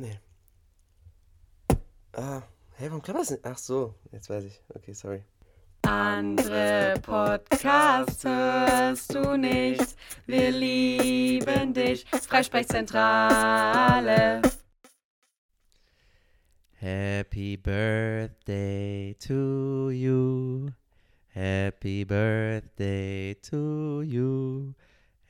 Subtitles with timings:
[0.00, 0.18] Nee.
[2.12, 2.42] Ah,
[2.76, 3.44] hey, warum klappt das nicht?
[3.44, 4.58] Ach so, jetzt weiß ich.
[4.74, 5.22] Okay, sorry.
[5.82, 9.94] Andere Podcasts hörst du nicht.
[10.24, 12.06] Wir lieben dich.
[12.06, 14.40] Freisprechzentrale.
[16.72, 20.70] Happy Birthday to you.
[21.34, 24.72] Happy Birthday to you.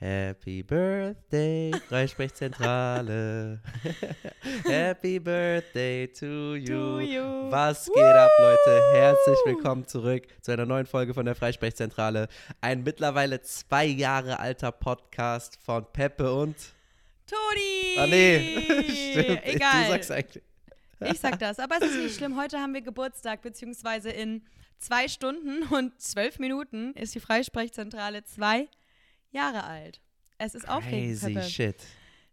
[0.01, 3.61] Happy Birthday, Freisprechzentrale.
[4.64, 6.64] Happy Birthday to you.
[6.64, 7.50] To you.
[7.50, 8.81] Was geht ab, Leute?
[8.95, 12.29] Herzlich willkommen zurück zu einer neuen Folge von der Freisprechzentrale.
[12.63, 16.57] Ein mittlerweile zwei Jahre alter Podcast von Peppe und.
[17.26, 17.98] Toni!
[17.98, 18.62] Ah, nee.
[19.12, 19.45] Stimmt.
[19.45, 19.85] Egal.
[19.85, 20.43] Du sagst eigentlich.
[21.12, 22.40] Ich sag das, aber es ist nicht schlimm.
[22.40, 24.46] Heute haben wir Geburtstag, beziehungsweise in
[24.79, 28.68] zwei Stunden und zwölf Minuten ist die Freisprechzentrale zwei
[29.30, 30.00] Jahre alt.
[30.39, 31.76] Es ist aufregend, Crazy shit.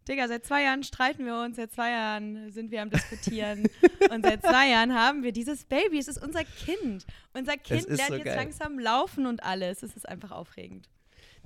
[0.08, 3.68] Digga, seit zwei Jahren streiten wir uns, seit zwei Jahren sind wir am Diskutieren
[4.10, 6.00] und seit zwei Jahren haben wir dieses Baby.
[6.00, 7.06] Es ist unser Kind.
[7.34, 8.36] Unser Kind lernt so jetzt geil.
[8.38, 9.84] langsam laufen und alles.
[9.84, 10.88] Es ist einfach aufregend.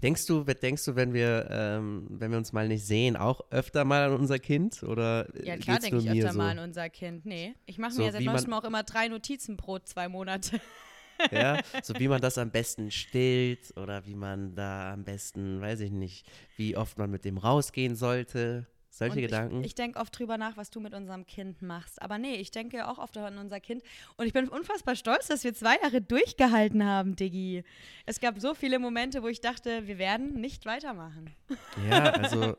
[0.04, 3.84] Denkst du, denkst du, wenn wir, ähm, wenn wir uns mal nicht sehen, auch öfter
[3.86, 4.82] mal an unser Kind?
[4.84, 6.38] Oder Ja, klar denke ich öfter so?
[6.38, 7.26] mal an unser Kind.
[7.26, 10.60] Nee, ich mache So mir ja seit neuestem auch immer drei Notizen pro zwei Monate.
[11.32, 15.82] Ja, so wie man das am besten stillt oder wie man da am besten, weiß
[15.82, 18.68] ich nicht, wie oft man mit dem rausgehen sollte.
[18.94, 19.60] Solche Und Gedanken.
[19.62, 22.02] Ich, ich denke oft drüber nach, was du mit unserem Kind machst.
[22.02, 23.84] Aber nee, ich denke auch oft an unser Kind.
[24.18, 27.64] Und ich bin unfassbar stolz, dass wir zwei Jahre durchgehalten haben, Diggi.
[28.06, 31.32] Es gab so viele Momente, wo ich dachte, wir werden nicht weitermachen.
[31.90, 32.58] ja, also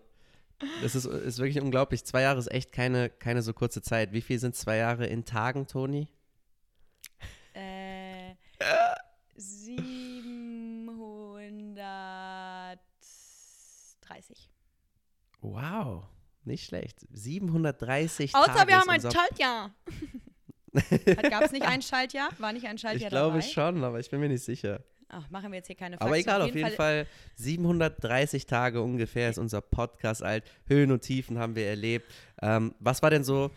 [0.83, 2.05] es ist, ist wirklich unglaublich.
[2.05, 4.13] Zwei Jahre ist echt keine, keine so kurze Zeit.
[4.13, 6.09] Wie viel sind zwei Jahre in Tagen, Toni?
[7.53, 8.35] Äh,
[14.21, 14.51] 730.
[15.41, 16.05] Wow,
[16.45, 17.07] nicht schlecht.
[17.13, 19.75] 730 Außer Tage wir haben ein Schaltjahr.
[21.31, 22.31] Gab es nicht ein Schaltjahr?
[22.39, 23.49] War nicht ein Schaltjahr Ich glaube dabei?
[23.53, 24.83] schon, aber ich bin mir nicht sicher.
[25.09, 26.23] Ach, machen wir jetzt hier keine Aber Faxen.
[26.23, 27.07] egal, auf jeden, Fall,
[27.37, 30.45] 730 Tage ungefähr ist unser Podcast alt.
[30.67, 32.11] Höhen und Tiefen haben wir erlebt.
[32.41, 33.51] Ähm, was war denn so,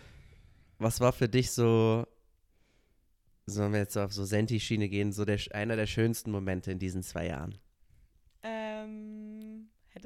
[0.79, 2.05] was war für dich so,
[3.45, 7.03] sollen wir jetzt auf so Senti-Schiene gehen, so der, einer der schönsten Momente in diesen
[7.03, 7.57] zwei Jahren?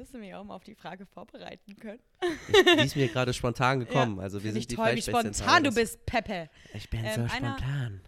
[0.00, 2.00] Ähm, hättest du mich auch mal auf die Frage vorbereiten können?
[2.22, 4.18] Ich, die ist mir gerade spontan gekommen.
[4.20, 6.48] Also wir sind ich die toll, wie spontan du bist, Peppe.
[6.74, 8.00] Ich bin Ähm, so einer- spontan.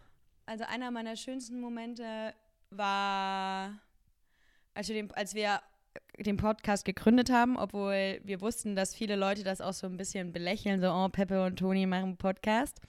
[0.47, 2.35] Also einer meiner schönsten Momente
[2.71, 3.79] war,
[4.75, 5.61] als wir, den, als wir
[6.19, 10.33] den Podcast gegründet haben, obwohl wir wussten, dass viele Leute das auch so ein bisschen
[10.33, 12.81] belächeln, so, oh, Peppe und Toni machen einen Podcast.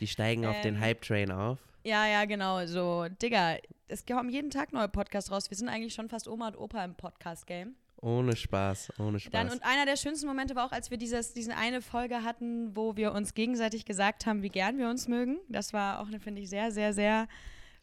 [0.00, 1.58] Die steigen auf den ähm, Hype-Train auf.
[1.84, 3.56] Ja, ja, genau, so, Digga,
[3.88, 5.48] es kommen jeden Tag neue Podcasts raus.
[5.50, 7.74] Wir sind eigentlich schon fast Oma und Opa im Podcast-Game.
[8.00, 9.32] Ohne Spaß, ohne Spaß.
[9.32, 12.76] Dann, und einer der schönsten Momente war auch, als wir dieses, diese eine Folge hatten,
[12.76, 15.38] wo wir uns gegenseitig gesagt haben, wie gern wir uns mögen.
[15.48, 17.26] Das war auch eine, finde ich, sehr, sehr, sehr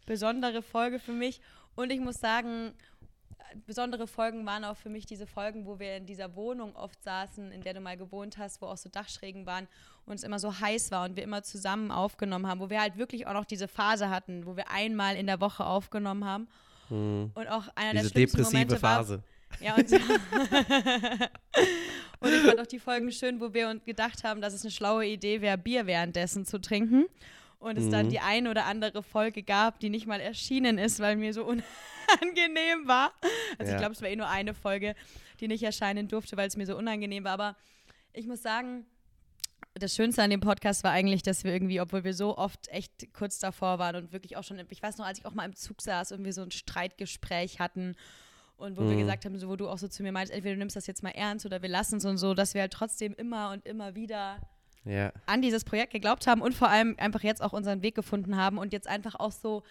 [0.06, 1.42] besondere Folge für mich.
[1.76, 2.74] Und ich muss sagen,
[3.66, 7.52] besondere Folgen waren auch für mich diese Folgen, wo wir in dieser Wohnung oft saßen,
[7.52, 9.68] in der du mal gewohnt hast, wo auch so Dachschrägen waren
[10.06, 12.98] und es immer so heiß war und wir immer zusammen aufgenommen haben, wo wir halt
[12.98, 16.48] wirklich auch noch diese Phase hatten, wo wir einmal in der Woche aufgenommen haben.
[16.90, 19.24] Hm, Und auch einer diese der schlimmsten depressive Momente war, Phase.
[19.62, 19.92] Ja, und,
[22.20, 24.72] und ich fand auch die Folgen schön, wo wir uns gedacht haben, dass es eine
[24.72, 27.06] schlaue Idee wäre, Bier währenddessen zu trinken.
[27.60, 28.12] Und es dann Mhm.
[28.12, 32.86] die ein oder andere Folge gab, die nicht mal erschienen ist, weil mir so unangenehm
[32.88, 33.12] war.
[33.58, 33.78] Also Ja.
[33.78, 34.94] ich glaube, es war eh nur eine Folge,
[35.40, 37.32] die nicht erscheinen durfte, weil es mir so unangenehm war.
[37.32, 37.56] Aber
[38.14, 38.86] ich muss sagen,
[39.74, 43.12] das Schönste an dem Podcast war eigentlich, dass wir irgendwie, obwohl wir so oft echt
[43.14, 45.56] kurz davor waren und wirklich auch schon, ich weiß noch, als ich auch mal im
[45.56, 47.96] Zug saß und wir so ein Streitgespräch hatten
[48.58, 49.00] und wo wir Mhm.
[49.00, 51.04] gesagt haben, so, wo du auch so zu mir meinst, entweder du nimmst das jetzt
[51.04, 53.96] mal ernst oder wir lassen es und so, dass wir halt trotzdem immer und immer
[53.96, 54.40] wieder
[54.86, 55.12] Ja.
[55.26, 58.58] an dieses Projekt geglaubt haben und vor allem einfach jetzt auch unseren Weg gefunden haben
[58.58, 59.64] und jetzt einfach auch so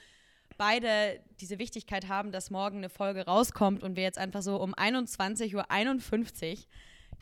[0.59, 4.75] beide diese Wichtigkeit haben, dass morgen eine Folge rauskommt und wir jetzt einfach so um
[4.75, 5.65] 21.51 Uhr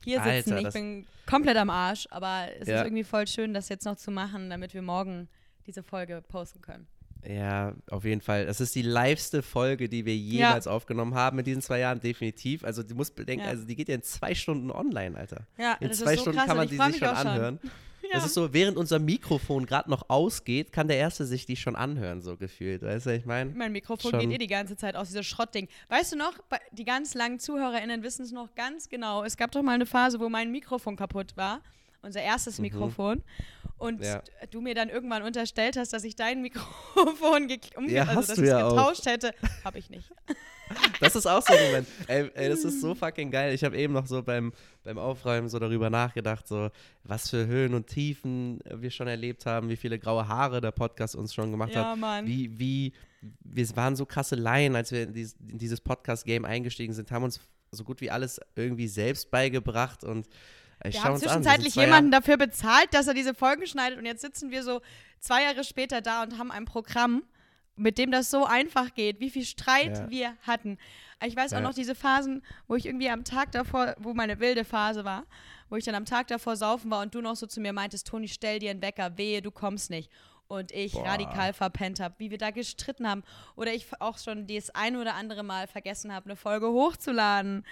[0.04, 0.52] hier sitzen.
[0.54, 2.76] Alter, ich bin komplett am Arsch, aber es Ja.
[2.80, 5.28] ist irgendwie voll schön, das jetzt noch zu machen, damit wir morgen
[5.66, 6.86] diese Folge posten können.
[7.28, 8.46] Ja, auf jeden Fall.
[8.46, 12.64] Das ist die liveste Folge, die wir jemals aufgenommen haben in diesen zwei Jahren, definitiv.
[12.64, 13.50] Also du musst bedenken, Ja.
[13.50, 15.46] also die geht ja in zwei Stunden online, Alter.
[15.56, 17.58] Ja, In das zwei ist so Stunden krass kann man die sich schon anhören.
[18.04, 18.18] Ja.
[18.18, 21.76] Das ist so, während unser Mikrofon gerade noch ausgeht, kann der Erste sich die schon
[21.76, 22.82] anhören, so gefühlt.
[22.82, 23.52] Weißt du, was ich meine?
[23.52, 24.20] Mein Mikrofon Schon.
[24.20, 25.66] geht eh die ganze Zeit aus, dieses Schrottding.
[25.88, 26.34] Weißt du noch,
[26.72, 29.22] die ganz langen ZuhörerInnen wissen es noch ganz genau.
[29.24, 31.62] Es gab doch mal eine Phase, wo mein Mikrofon kaputt war
[32.02, 32.62] unser erstes Mhm.
[32.62, 33.22] Mikrofon.
[33.78, 34.22] Und Ja.
[34.50, 37.48] du mir dann irgendwann unterstellt hast, dass ich dein Mikrofon
[37.88, 38.70] Ja, also, dass du ja auch.
[38.70, 39.32] getauscht hätte.
[39.64, 40.10] Habe ich nicht.
[41.00, 41.88] Das ist auch so ein Moment.
[42.06, 43.52] Ey, ey, das ist so fucking geil.
[43.52, 44.54] Ich habe eben noch so beim,
[44.84, 46.70] beim Aufräumen so darüber nachgedacht, so
[47.04, 51.14] was für Höhen und Tiefen wir schon erlebt haben, wie viele graue Haare der Podcast
[51.14, 51.98] uns schon gemacht Ja, hat.
[51.98, 52.26] Mann.
[52.26, 52.92] Wie, wie,
[53.40, 57.38] wir waren so krasse Laien, als wir in dieses, dieses Podcast-Game eingestiegen sind, haben uns
[57.70, 60.26] so gut wie alles irgendwie selbst beigebracht und
[60.84, 64.50] ich Wir haben zwischenzeitlich jemanden dafür bezahlt, dass er diese Folgen schneidet und jetzt sitzen
[64.50, 64.80] wir so
[65.20, 67.22] zwei Jahre später da und haben ein Programm,
[67.76, 70.10] mit dem das so einfach geht, wie viel Streit Ja.
[70.10, 70.78] wir hatten.
[71.24, 71.62] Ich weiß auch Ja.
[71.62, 75.24] noch diese Phasen, wo ich irgendwie am Tag davor, wo meine wilde Phase war,
[75.70, 78.06] wo ich dann am Tag davor saufen war und du noch so zu mir meintest,
[78.08, 80.10] Toni, stell dir einen Wecker, wehe, du kommst nicht.
[80.48, 81.06] Und ich Boah.
[81.06, 83.22] radikal verpennt habe, wie wir da gestritten haben.
[83.56, 87.64] Oder ich auch schon das ein oder andere Mal vergessen habe, eine Folge hochzuladen.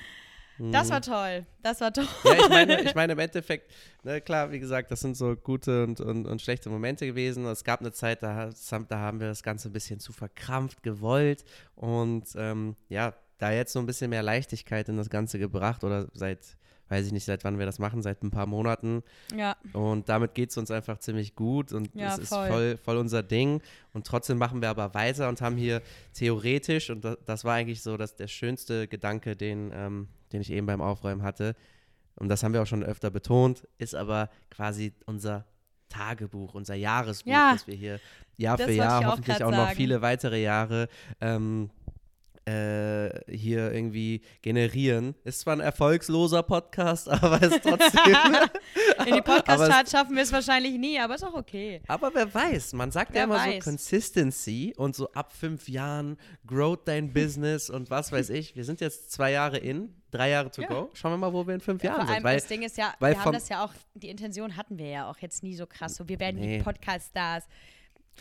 [0.73, 1.47] Das war toll.
[1.63, 2.07] Das war toll.
[2.25, 3.71] Ja, ich meine, ich meine im Endeffekt,
[4.03, 7.47] ne, klar, wie gesagt, das sind so gute und, und, und schlechte Momente gewesen.
[7.47, 8.51] Es gab eine Zeit, da,
[8.89, 13.73] da haben wir das Ganze ein bisschen zu verkrampft gewollt und ähm, ja, da jetzt
[13.73, 16.57] so ein bisschen mehr Leichtigkeit in das Ganze gebracht oder seit,
[16.91, 19.03] weiß ich nicht, seit wann wir das machen, seit ein paar Monaten.
[19.35, 19.57] Ja.
[19.73, 22.49] Und damit geht es uns einfach ziemlich gut und Ja, es ist voll.
[22.49, 23.63] voll, voll unser Ding.
[23.95, 25.81] Und trotzdem machen wir aber weiter und haben hier
[26.13, 30.51] theoretisch, und das, das war eigentlich so das, der schönste Gedanke, den, ähm, den ich
[30.51, 31.55] eben beim Aufräumen hatte,
[32.17, 35.47] und das haben wir auch schon öfter betont, ist aber quasi unser
[35.89, 37.53] Tagebuch, unser Jahresbuch, Ja.
[37.53, 37.99] das wir hier
[38.37, 39.77] Jahr für Jahr, auch hoffentlich auch noch sagen.
[39.77, 40.89] viele weitere Jahre
[41.21, 41.71] ähm,
[42.51, 45.15] äh, hier irgendwie generieren.
[45.25, 48.17] Ist zwar ein erfolgsloser Podcast, aber ist trotzdem.
[49.07, 51.81] In die Podcast-Charts schaffen wir es wahrscheinlich nie, aber ist auch okay.
[51.89, 53.65] Aber wer weiß, man sagt Wer ja immer weiß.
[53.65, 56.17] so Consistency und so ab fünf Jahren
[56.47, 58.57] growt dein Business und was weiß ich.
[58.57, 60.69] Wir sind jetzt zwei Jahre in, drei Jahre to Ja.
[60.69, 60.91] go.
[60.95, 62.25] Schauen wir mal, wo wir in fünf Jahren Vor allem, sind.
[62.25, 65.11] Weil, das Ding ist ja, wir haben das ja auch, die Intention hatten wir ja
[65.11, 65.95] auch jetzt nie so krass.
[65.97, 66.59] So, wir werden Nee.
[66.59, 67.45] die Podcast-Stars.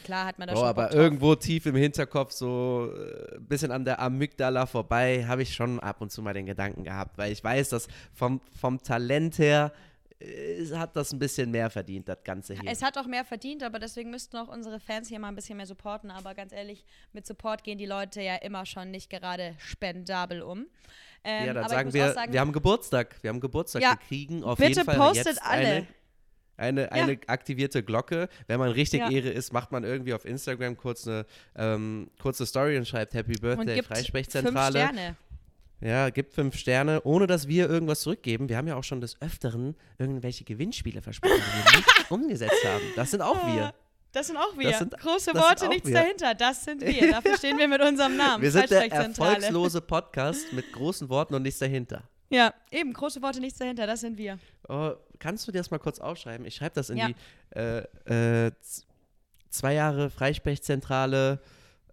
[0.03, 3.71] Klar hat man da oh, schon aber irgendwo tief im Hinterkopf, so äh, ein bisschen
[3.71, 7.31] an der Amygdala vorbei, habe ich schon ab und zu mal den Gedanken gehabt, weil
[7.31, 9.73] ich weiß, dass vom, vom Talent her
[10.19, 12.69] äh, hat das ein bisschen mehr verdient, das Ganze hier.
[12.69, 15.57] Es hat auch mehr verdient, aber deswegen müssten auch unsere Fans hier mal ein bisschen
[15.57, 16.11] mehr supporten.
[16.11, 20.65] Aber ganz ehrlich, mit Support gehen die Leute ja immer schon nicht gerade spendabel um.
[21.23, 23.15] Ähm, ja, dann sagen wir, sagen, wir haben Geburtstag.
[23.21, 23.81] Wir haben Geburtstag.
[23.81, 25.67] Ja, wir kriegen auf bitte jeden Fall postet jetzt alle.
[25.67, 25.87] eine,
[26.59, 28.29] eine, eine aktivierte Glocke.
[28.47, 29.09] Wenn man richtig Ja.
[29.09, 31.25] Ehre ist, macht man irgendwie auf Instagram kurz eine
[31.55, 34.79] ähm, kurze Story und schreibt Happy Birthday gibt fünf Freisprechzentrale.
[34.79, 35.15] Sterne.
[35.81, 38.49] Ja, gibt fünf Sterne, ohne dass wir irgendwas zurückgeben.
[38.49, 42.83] Wir haben ja auch schon des Öfteren irgendwelche Gewinnspiele versprochen, die wir nicht umgesetzt haben.
[42.97, 43.73] Das sind auch wir.
[44.11, 44.73] Das sind auch wir.
[44.73, 45.93] sind- Große Worte, nichts wir.
[45.93, 46.35] dahinter.
[46.35, 47.11] Das sind wir.
[47.11, 48.41] Dafür stehen wir mit unserem Namen.
[48.43, 49.35] Wir sind der Freisprechzentrale.
[49.35, 52.03] erfolgslose Podcast mit großen Worten und nichts dahinter.
[52.29, 53.87] Ja, eben, große Worte, nichts dahinter.
[53.87, 54.37] Das sind wir.
[54.67, 56.45] Oh, kannst du dir das mal kurz aufschreiben?
[56.45, 57.07] Ich schreibe das in Ja.
[57.07, 57.15] die
[57.59, 58.51] äh, äh,
[59.49, 61.41] zwei Jahre Freisprechzentrale,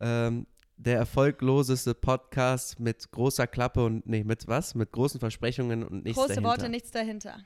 [0.01, 0.47] ähm,
[0.77, 4.75] der erfolgloseste Podcast mit großer Klappe und nee, mit was?
[4.75, 6.49] Mit großen Versprechungen und nichts Große dahinter.
[6.51, 7.39] Worte, nichts dahinter.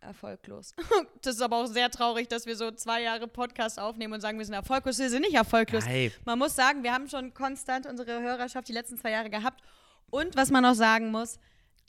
[0.00, 0.74] Erfolglos.
[1.22, 4.38] Das ist aber auch sehr traurig, dass wir so zwei Jahre Podcast aufnehmen und sagen,
[4.38, 4.98] wir sind erfolglos.
[4.98, 5.84] Wir sind nicht erfolglos.
[5.86, 9.62] Hey, Man muss sagen, wir haben schon konstant unsere Hörerschaft die letzten zwei Jahre gehabt.
[10.10, 11.38] Und was man auch sagen muss,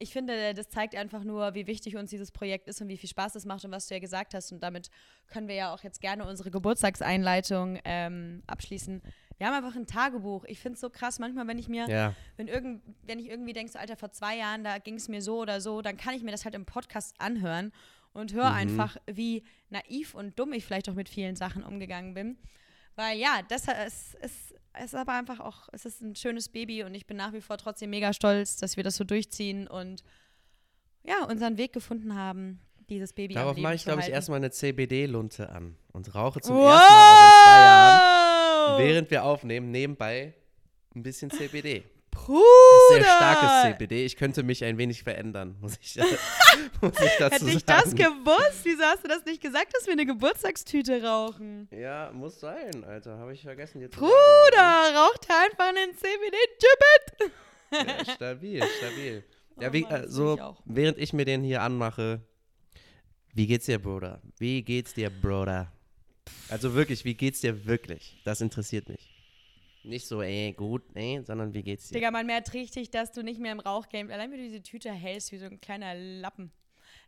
[0.01, 3.09] ich finde, das zeigt einfach nur, wie wichtig uns dieses Projekt ist und wie viel
[3.09, 4.51] Spaß es macht und was du ja gesagt hast.
[4.53, 4.89] Und damit
[5.27, 9.01] können wir ja auch jetzt gerne unsere Geburtstagseinleitung ähm, abschließen.
[9.37, 10.45] Wir haben einfach ein Tagebuch.
[10.45, 12.15] Ich finde es so krass, manchmal, wenn ich mir ja.
[12.37, 15.21] wenn, irgend, wenn ich irgendwie denke, so, Alter, vor zwei Jahren, da ging es mir
[15.21, 17.73] so oder so, dann kann ich mir das halt im Podcast anhören
[18.13, 18.55] und höre Mhm.
[18.55, 22.37] einfach, wie naiv und dumm ich vielleicht auch mit vielen Sachen umgegangen bin.
[22.95, 26.93] Weil ja, das ist, ist, ist aber einfach auch, es ist ein schönes Baby und
[26.95, 30.03] ich bin nach wie vor trotzdem mega stolz, dass wir das so durchziehen und
[31.03, 32.59] ja, unseren Weg gefunden haben,
[32.89, 36.93] dieses Baby Darauf mache ich, glaube ich, erstmal eine CBD-Lunte an und rauche zum ersten
[36.93, 38.79] Mal auch in zwei Jahren, Wow!
[38.79, 40.33] während wir aufnehmen, nebenbei
[40.95, 41.83] ein bisschen CBD.
[42.29, 42.43] Bruder!
[42.91, 44.05] Sehr starkes CBD.
[44.05, 45.95] Ich könnte mich ein wenig verändern, muss ich,
[46.81, 47.65] muss ich dazu Hätte ich sagen.
[47.65, 48.59] das gewusst?
[48.63, 51.67] Wieso hast du das nicht gesagt, dass wir eine Geburtstagstüte rauchen?
[51.71, 53.17] Ja, muss sein, Alter.
[53.17, 57.31] Habe ich vergessen zu Bruder, raucht er einfach einen CBD-Gibbet.
[57.71, 57.89] sagen.
[58.07, 59.23] Ja, stabil, stabil.
[59.59, 60.61] Ja, Oh wie, Mann, das will so, ich auch.
[60.63, 62.21] während ich mir den hier anmache,
[63.33, 64.21] wie geht's dir, Bruder?
[64.37, 65.69] Wie geht's dir, Bruder?
[66.47, 68.21] Also wirklich, wie geht's dir wirklich?
[68.23, 69.18] Das interessiert mich.
[69.83, 71.95] Nicht so, ey, gut, ey, sondern wie geht's dir?
[71.95, 74.91] Digga, man merkt richtig, dass du nicht mehr im Rauchgame, allein wie du diese Tüte
[74.91, 76.51] hältst, wie so ein kleiner Lappen.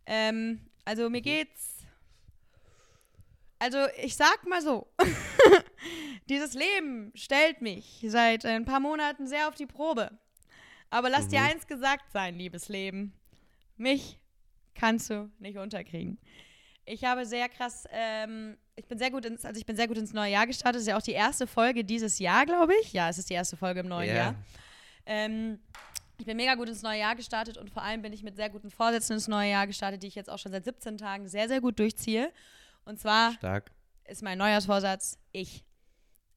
[0.06, 1.86] Ähm, also mir geht's.
[3.60, 4.88] Also ich sag mal so,
[6.30, 10.18] dieses Leben stellt mich seit ein paar Monaten sehr auf die Probe.
[10.90, 11.46] Aber lass dir Mhm.
[11.48, 13.13] eins gesagt sein, liebes Leben.
[13.78, 14.18] Mich
[14.74, 16.18] kannst du nicht unterkriegen.
[16.85, 19.97] Ich habe sehr krass, ähm, ich bin sehr gut ins, also ich bin sehr gut
[19.97, 20.77] ins neue Jahr gestartet.
[20.77, 22.91] Das ist ja auch die erste Folge dieses Jahr, glaube ich.
[22.93, 24.15] Ja, es ist die erste Folge im neuen Ja.
[24.15, 24.35] Jahr.
[25.05, 25.59] Ähm,
[26.17, 28.50] ich bin mega gut ins neue Jahr gestartet und vor allem bin ich mit sehr
[28.50, 31.47] guten Vorsätzen ins neue Jahr gestartet, die ich jetzt auch schon seit 17 Tagen sehr,
[31.47, 32.31] sehr gut durchziehe.
[32.85, 33.71] Und zwar Stark.
[34.05, 35.63] ist mein Neujahrsvorsatz ich.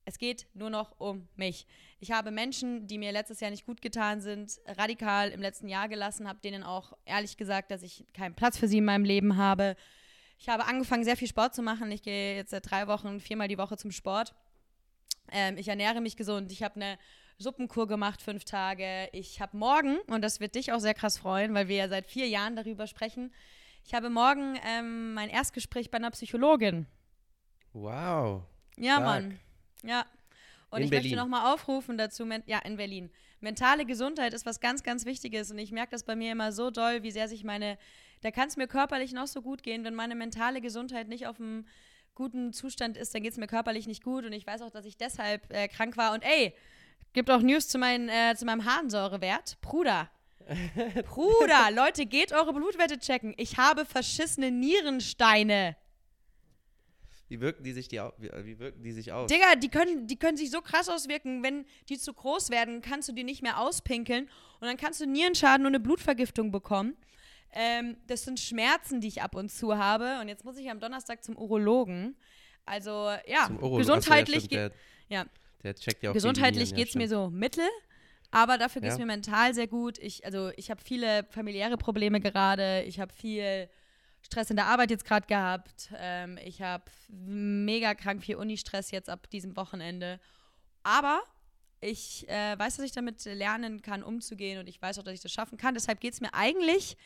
[0.07, 1.67] Es geht nur noch um mich.
[1.99, 5.89] Ich habe Menschen, die mir letztes Jahr nicht gut getan sind, radikal im letzten Jahr
[5.89, 9.39] gelassen, habe denen auch ehrlich gesagt, dass ich keinen Platz für sie in meinem Leben
[9.39, 9.77] habe.
[10.39, 11.91] Ich habe angefangen, sehr viel Sport zu machen.
[11.91, 14.35] Ich gehe jetzt seit drei Wochen viermal die Woche zum Sport.
[15.33, 16.53] Ähm, ich ernähre mich gesund.
[16.53, 16.99] Ich habe eine
[17.39, 19.09] Suppenkur gemacht, fünf Tage.
[19.13, 22.07] Ich habe morgen, und das wird dich auch sehr krass freuen, weil wir ja seit
[22.07, 23.33] vier Jahren darüber sprechen,
[23.87, 26.87] ich habe morgen ähm, mein Erstgespräch bei einer Psychologin.
[27.75, 28.43] Wow.
[28.77, 29.05] Ja, Stark.
[29.05, 29.41] Mann.
[29.83, 30.07] Ja.
[30.71, 31.11] Und In ich Berlin.
[31.11, 33.11] möchte nochmal aufrufen dazu, ja, in Berlin.
[33.41, 36.71] Mentale Gesundheit ist was ganz, ganz Wichtiges und ich merke das bei mir immer so
[36.71, 37.79] doll, wie sehr sich meine,
[38.25, 41.39] da kann es mir körperlich noch so gut gehen, wenn meine mentale Gesundheit nicht auf
[41.39, 41.67] einem
[42.15, 44.87] guten Zustand ist, dann geht es mir körperlich nicht gut und ich weiß auch, dass
[44.87, 46.55] ich deshalb äh, krank war und ey,
[47.13, 49.61] gibt auch News zu, meinen, äh, zu meinem Harnsäurewert.
[49.61, 50.11] Bruder,
[51.07, 53.35] Bruder, Leute, geht eure Blutwerte checken.
[53.37, 55.77] Ich habe verschissene Nierensteine.
[57.29, 59.31] Wie wirken die sich, die, wie wirken die sich aus?
[59.31, 63.09] Digga, die können, die können sich so krass auswirken, wenn die zu groß werden, kannst
[63.09, 66.97] du die nicht mehr auspinkeln und dann kannst du Nierenschaden und eine Blutvergiftung bekommen.
[67.57, 70.81] Ähm, das sind Schmerzen, die ich ab und zu habe und jetzt muss ich am
[70.81, 72.17] Donnerstag zum Urologen.
[72.67, 74.71] Also ja, Zum Uro- gesundheitlich, Achso, ja,
[75.09, 75.25] ja,
[75.63, 77.65] der, checkt ja auch gesundheitlich geht es mir Nieren, so mittel,
[78.31, 79.05] aber dafür geht es Ja.
[79.05, 79.99] mir mental sehr gut.
[79.99, 83.69] Ich, also ich habe viele familiäre Probleme gerade, ich habe viel
[84.23, 89.09] Stress in der Arbeit jetzt gerade gehabt, ähm, ich habe mega krank viel Uni-Stress jetzt
[89.11, 90.19] ab diesem Wochenende.
[90.83, 91.23] Aber
[91.81, 95.21] ich äh, weiß, dass ich damit lernen kann, umzugehen und ich weiß auch, dass ich
[95.21, 95.75] das schaffen kann.
[95.75, 96.97] Deshalb geht es mir eigentlich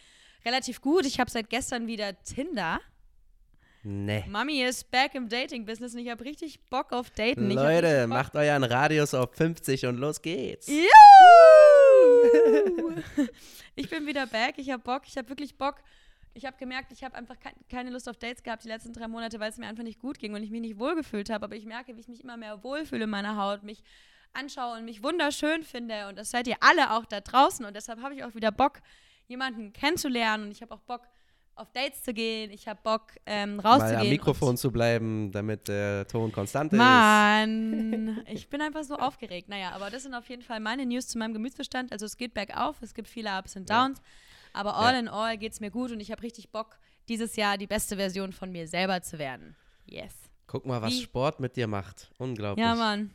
[0.44, 1.06] relativ gut.
[1.06, 2.80] Ich habe seit gestern wieder Tinder.
[3.82, 4.24] Nee.
[4.28, 7.50] Mami ist back im Dating-Business und ich habe richtig Bock auf Daten.
[7.50, 10.66] Leute, macht euren Radius auf 50 und los geht's.
[10.66, 10.84] Juhu!
[13.76, 14.54] ich bin wieder back.
[14.58, 15.02] Ich habe Bock.
[15.06, 15.76] Ich habe wirklich Bock.
[16.34, 19.08] Ich habe gemerkt, ich habe einfach kein, keine Lust auf Dates gehabt die letzten drei
[19.08, 21.44] Monate, weil es mir einfach nicht gut ging und ich mich nicht wohlgefühlt habe.
[21.44, 23.82] Aber ich merke, wie ich mich immer mehr wohlfühle in meiner Haut, mich
[24.34, 26.08] anschaue und mich wunderschön finde.
[26.08, 27.64] Und das seid ihr alle auch da draußen.
[27.64, 28.80] Und deshalb habe ich auch wieder Bock,
[29.28, 30.44] jemanden kennenzulernen.
[30.46, 31.02] Und ich habe auch Bock,
[31.54, 32.50] auf Dates zu gehen.
[32.52, 34.00] Ich habe Bock, ähm, Mal rauszugehen.
[34.00, 36.78] am Mikrofon zu bleiben, damit der Ton konstant ist.
[36.78, 39.48] Mann, ich bin einfach so aufgeregt.
[39.48, 41.90] Naja, aber das sind auf jeden Fall meine News zu meinem Gemütsbestand.
[41.92, 43.86] Also es geht bergauf, es gibt viele Ups und Ja.
[43.86, 44.00] Downs,
[44.52, 45.00] aber all Ja.
[45.00, 47.96] in all geht es mir gut und ich habe richtig Bock, dieses Jahr die beste
[47.96, 49.56] Version von mir selber zu werden.
[49.84, 50.14] Yes.
[50.46, 52.10] Guck mal, was Wie- Sport mit dir macht.
[52.18, 52.64] Unglaublich.
[52.64, 53.10] Ja, Mann.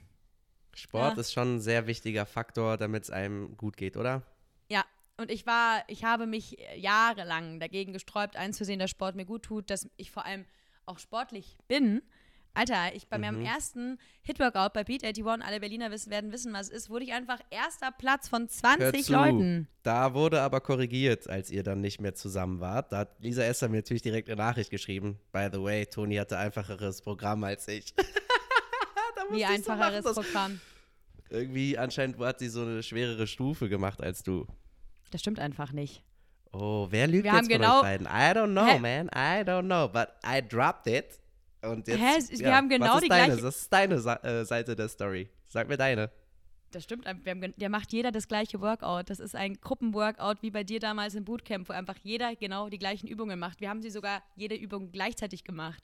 [0.75, 1.22] Sport Ja.
[1.22, 4.24] ist schon ein sehr wichtiger Faktor, damit es einem gut geht, oder?
[4.70, 4.84] Ja,
[5.17, 9.43] und ich war, ich habe mich äh, jahrelang dagegen gesträubt, einzusehen, dass Sport mir gut
[9.43, 10.46] tut, dass ich vor allem
[10.86, 12.01] auch sportlich bin.
[12.55, 13.46] Alter, ich bei meinem Mhm.
[13.46, 17.12] ersten Hit-Workout bei Beat 81, alle Berliner wissen, werden wissen, was es ist, wurde ich
[17.13, 19.13] einfach erster Platz von Hör 20 zu.
[19.13, 19.67] Leuten.
[19.82, 22.91] Da wurde aber korrigiert, als ihr dann nicht mehr zusammen wart.
[22.91, 25.20] Da hat Lisa Esther mir natürlich direkt eine Nachricht geschrieben.
[25.32, 27.93] By the way, Toni hatte einfacheres Programm als ich.
[29.32, 30.62] Wie ich so einfacheres lachen, dass- Programm.
[31.29, 34.46] Irgendwie anscheinend hat sie so eine schwerere Stufe gemacht als du.
[35.13, 36.03] Das stimmt einfach nicht.
[36.51, 38.08] Oh, wer lügt Wir jetzt von genau- euch beiden?
[38.08, 38.79] I don't know, Hä?
[38.79, 39.08] man.
[39.10, 39.88] I don't know.
[39.88, 41.20] But I dropped it.
[41.62, 42.39] Und jetzt, Hä?
[42.39, 43.27] Wir haben genau die deine?
[43.36, 45.29] gleiche- Das ist deine äh, Seite der Story.
[45.48, 46.10] Sag mir deine.
[46.72, 47.05] Das stimmt.
[47.08, 49.12] Haben, der macht jeder das gleiche Workout.
[49.12, 52.79] Das ist ein Gruppenworkout wie bei dir damals im Bootcamp, wo einfach jeder genau die
[52.79, 53.62] gleichen Übungen macht.
[53.62, 55.84] Wir haben sie sogar jede Übung gleichzeitig gemacht.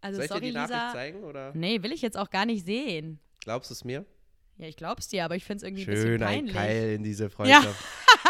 [0.00, 0.92] Also Soll ich sorry, dir die Nachricht Lisa.
[0.92, 1.22] zeigen?
[1.22, 3.20] Oder Nee, will ich jetzt auch gar nicht sehen.
[3.44, 4.04] glaubst du es mir?
[4.58, 6.54] Ja, ich glaub's dir, aber ich find's irgendwie Schön ein ein bisschen peinlich.
[6.54, 7.66] Keil in diese Freundschaft.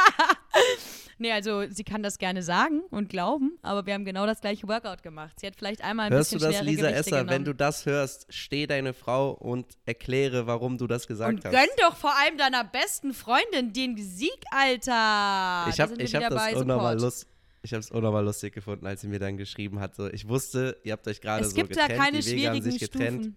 [1.19, 4.67] Nee, also sie kann das gerne sagen und glauben, aber wir haben genau das gleiche
[4.69, 5.39] Workout gemacht.
[5.41, 7.17] Sie hat vielleicht einmal ein Hörst du bisschen das, schwere Lisa Gewichte Esser?
[7.19, 7.45] Wenn genommen.
[7.45, 11.53] du das hörst, steh deine Frau und erkläre, warum du das gesagt und hast.
[11.53, 15.67] gönn doch vor allem deiner besten Freundin den Sieg, Alter.
[15.69, 17.27] ich Da habe ich hab das unnormal lust,
[17.63, 19.95] ich habe es unnormal lustig gefunden, als sie mir dann geschrieben hat.
[19.95, 22.49] So, ich wusste, ihr habt euch gerade Es so gibt da getrennt, keine die Wege
[22.49, 23.37] haben schwierigen sich getrennt, Stufen.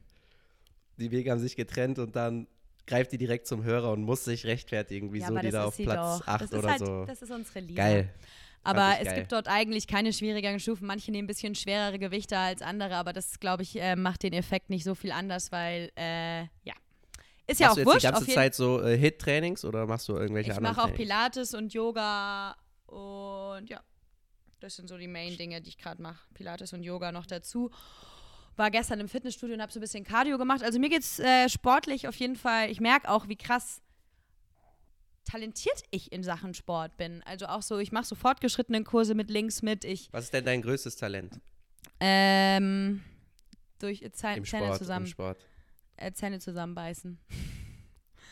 [0.97, 2.47] die Wege haben sich getrennt und dann
[2.87, 6.19] greift die direkt zum Hörer und muss sich rechtfertigen, wieso aber die da auf Platz
[6.19, 6.27] doch.
[6.27, 7.05] 8 das ist oder halt, so.
[7.05, 7.75] Das ist unsere Liebe.
[7.75, 8.13] Geil.
[8.63, 9.19] Aber ich es geil.
[9.19, 10.87] gibt dort eigentlich keine schwierigeren Stufen.
[10.87, 14.33] Manche nehmen ein bisschen schwerere Gewichte als andere, aber das, glaube ich, äh, macht den
[14.33, 16.73] Effekt nicht so viel anders, weil, äh, ja.
[17.47, 18.03] Ist ja machst auch du jetzt wurscht.
[18.03, 20.95] die ganze Zeit so äh, Hit-Trainings oder machst du irgendwelche Ich anderen mache auch?
[20.95, 22.55] Pilates und Yoga
[22.87, 23.81] und ja,
[24.59, 26.25] das sind so die Main-Dinge, die ich gerade mache.
[26.33, 27.69] Pilates und Yoga noch dazu.
[28.57, 30.63] War gestern im Fitnessstudio und habe so ein bisschen Cardio gemacht.
[30.63, 32.69] Also mir geht's äh, sportlich auf jeden Fall.
[32.71, 33.81] Ich merke auch, wie krass
[35.25, 37.21] talentiert ich in Sachen Sport bin.
[37.25, 39.83] Also auch so, ich mache so fortgeschrittene Kurse mit Links mit.
[39.83, 41.39] Ich, Was ist denn dein größtes Talent
[41.99, 43.03] ähm,
[43.79, 44.77] durch Zäh im Zähne Sport?
[44.77, 45.45] zusammen, Im Sport?
[45.97, 47.17] äh, Zähne zusammenbeißen.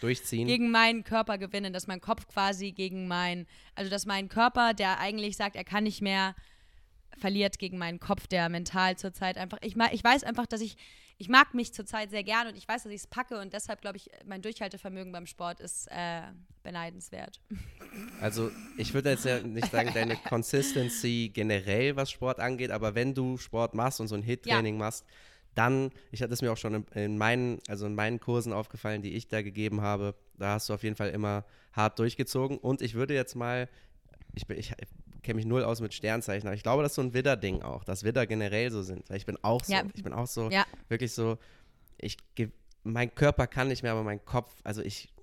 [0.01, 0.47] Durchziehen?
[0.47, 4.99] Gegen meinen Körper gewinnen, dass mein Kopf quasi gegen mein, also dass mein Körper, der
[4.99, 6.35] eigentlich sagt, er kann nicht mehr,
[7.17, 10.77] verliert gegen meinen Kopf, der mental zurzeit einfach, ich, ich weiß einfach, dass ich,
[11.17, 13.81] ich mag mich zurzeit sehr gerne und ich weiß, dass ich es packe und deshalb
[13.81, 16.21] glaube ich, mein Durchhaltevermögen beim Sport ist äh,
[16.63, 17.39] beneidenswert.
[18.21, 23.13] Also ich würde jetzt ja nicht sagen, deine Consistency generell, was Sport angeht, aber wenn
[23.13, 25.05] du Sport machst und so ein Hit-Training machst,
[25.55, 29.03] dann, ich hatte es mir auch schon in, in meinen, also in meinen Kursen aufgefallen,
[29.03, 32.57] die ich da gegeben habe, da hast du auf jeden Fall immer hart durchgezogen.
[32.57, 33.69] Und ich würde jetzt mal,
[34.33, 34.73] ich, bin- ich
[35.23, 37.83] kenne mich null aus mit Sternzeichen, aber ich glaube, das ist so ein Widder-Ding auch,
[37.83, 39.09] dass Widder generell so sind.
[39.09, 39.83] Weil ich bin auch so, Ja.
[39.93, 40.65] ich bin auch so, Ja.
[40.89, 41.37] wirklich so,
[41.97, 42.17] ich,
[42.83, 45.13] mein Körper kann nicht mehr, aber mein Kopf, also ich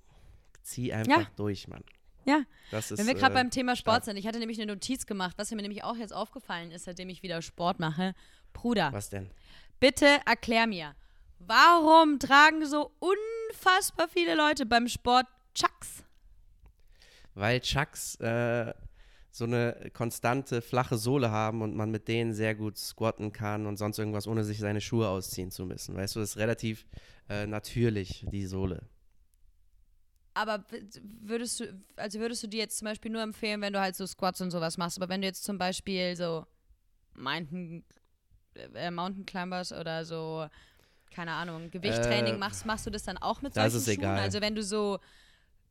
[0.63, 1.27] ziehe einfach Ja.
[1.35, 1.83] durch, Mann.
[2.25, 4.71] Ja, Das ist, wenn wir gerade äh, beim Thema Sport sind, ich hatte nämlich eine
[4.71, 8.13] Notiz gemacht, was mir nämlich auch jetzt aufgefallen ist, seitdem ich wieder Sport mache.
[8.53, 9.31] Bruder, Was denn?
[9.79, 10.93] bitte erklär mir,
[11.39, 16.03] warum tragen so unfassbar viele Leute beim Sport Chucks?
[17.33, 18.73] Weil Chucks äh,
[19.31, 23.77] so eine konstante flache Sohle haben und man mit denen sehr gut squatten kann und
[23.77, 25.95] sonst irgendwas, ohne sich seine Schuhe ausziehen zu müssen.
[25.95, 26.85] Weißt du, das ist relativ
[27.29, 28.83] äh, natürlich, die Sohle.
[30.33, 30.63] Aber
[31.21, 34.05] würdest du, also würdest du dir jetzt zum Beispiel nur empfehlen, wenn du halt so
[34.07, 36.45] Squats und sowas machst, aber wenn du jetzt zum Beispiel so
[37.15, 37.83] Mountain,
[38.75, 40.47] äh, Mountain Climbers oder so,
[41.13, 43.97] keine Ahnung, Gewichttraining Äh, machst, machst du das dann auch mit solchen ist es Schuhen?
[43.97, 44.19] egal.
[44.19, 44.99] Also wenn du so,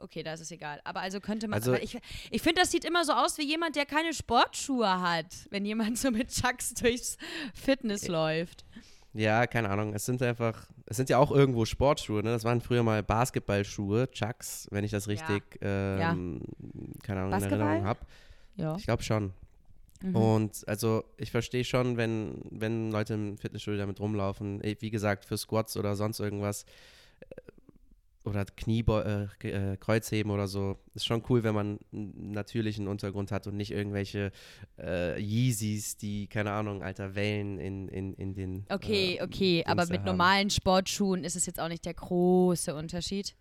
[0.00, 0.80] okay, da ist es egal.
[0.84, 1.98] Aber also könnte man, Also- ich,
[2.30, 5.98] ich finde, das sieht immer so aus wie jemand, der keine Sportschuhe hat, wenn jemand
[5.98, 7.16] so mit Chucks durchs
[7.54, 8.64] Fitness läuft.
[9.12, 9.92] Ja, keine Ahnung.
[9.92, 12.30] Es sind einfach, es sind ja auch irgendwo Sportschuhe, ne?
[12.30, 16.42] Das waren früher mal Basketballschuhe, Chucks, wenn ich das richtig, ähm,
[17.02, 17.60] keine Ahnung, in Basketball?
[17.60, 18.00] Erinnerung habe.
[18.56, 18.76] Ja.
[18.76, 19.32] Ich glaube schon.
[20.02, 20.16] Mhm.
[20.16, 25.24] Und also ich verstehe schon, wenn, wenn Leute im Fitnessstudio damit rumlaufen, eh, wie gesagt,
[25.24, 26.64] für Squats oder sonst irgendwas
[27.20, 27.26] äh,
[28.24, 33.32] oder Kniebeu äh, äh, Kreuzheben oder so, ist schon cool, wenn man einen natürlichen Untergrund
[33.32, 34.30] hat und nicht irgendwelche
[34.78, 39.82] äh, Yeezys, die, keine Ahnung, alter Wellen in, in, in den Okay, äh, okay, aber
[39.82, 40.06] Dings da mit haben.
[40.06, 43.34] normalen Sportschuhen ist es jetzt auch nicht der große Unterschied.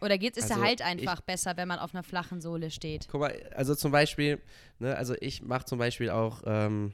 [0.00, 3.08] Oder geht, ist der Also Halt einfach besser, wenn man auf einer flachen Sohle steht?
[3.10, 4.40] Guck mal, also zum Beispiel,
[4.78, 6.92] ne, also ich mache zum Beispiel auch ähm,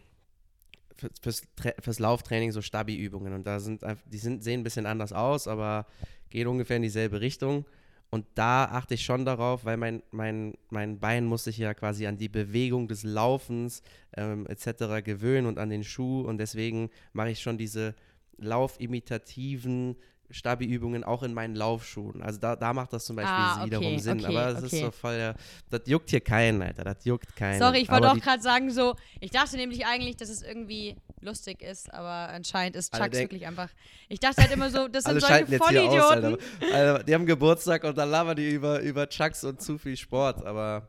[1.21, 1.43] fürs,
[1.81, 5.87] fürs Lauftraining so Stabi-Übungen und da sind die sind, sehen ein bisschen anders aus, aber
[6.31, 7.65] gehen ungefähr in dieselbe Richtung.
[8.11, 12.07] Und da achte ich schon darauf, weil mein, mein, mein Bein muss sich ja quasi
[12.07, 13.83] an die Bewegung des Laufens
[14.19, 15.03] ähm, etc.
[15.03, 17.95] gewöhnen und an den Schuh und deswegen mache ich schon diese
[18.37, 19.97] laufimitativen
[20.33, 22.23] Stabi-Übungen auch in meinen Laufschuhen.
[22.23, 24.25] Also da, da macht das zum Beispiel Ah, okay, wiederum Sinn.
[24.25, 24.81] okay, aber es ist okay.
[24.83, 25.35] so voll, der-
[25.71, 26.85] das juckt hier keinen, Alter.
[26.85, 27.59] Das juckt keinen.
[27.61, 30.97] Sorry, ich wollte Aber auch gerade sagen, so, ich dachte nämlich eigentlich, dass es irgendwie
[31.21, 33.68] lustig ist, aber anscheinend ist Chucks wirklich einfach.
[34.09, 36.25] Ich dachte halt immer so, das sind solche hier aus, Vollidioten.
[36.25, 36.38] Alter.
[36.75, 37.05] Alter.
[37.05, 40.45] Die haben Geburtstag und dann labern die über, über Chucks und zu viel Sport.
[40.45, 40.88] Aber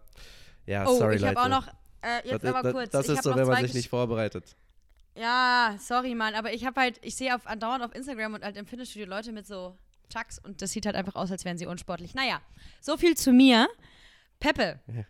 [0.65, 1.35] ja, oh, sorry, ich Leute.
[1.39, 1.67] habe auch noch,
[2.01, 2.89] äh, jetzt das, aber das, kurz.
[2.91, 4.55] das ich ist so, wenn man sich nicht vorbereitet.
[5.15, 8.57] Ja, sorry, Mann, aber ich habe halt, ich sehe auf andauernd auf Instagram und halt
[8.57, 9.77] im Fitnessstudio Leute mit so
[10.11, 12.15] Chucks und das sieht halt einfach aus, als wären sie unsportlich.
[12.15, 12.41] Naja,
[12.81, 13.67] so viel zu mir.
[14.39, 15.05] Peppe, Ja.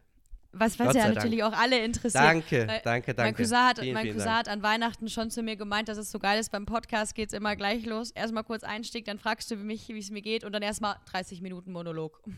[0.51, 1.15] was, was ja Dank.
[1.15, 2.23] natürlich auch alle interessiert.
[2.23, 3.23] Danke, Weil danke, danke.
[3.23, 4.37] Mein Cousin, hat, vielen, mein Cousin Dank.
[4.39, 6.51] hat an Weihnachten schon zu mir gemeint, dass es so geil ist.
[6.51, 8.11] Beim Podcast geht es immer gleich los.
[8.11, 11.41] Erstmal kurz Einstieg, dann fragst du mich, wie es mir geht und dann erstmal 30
[11.41, 12.21] Minuten Monolog.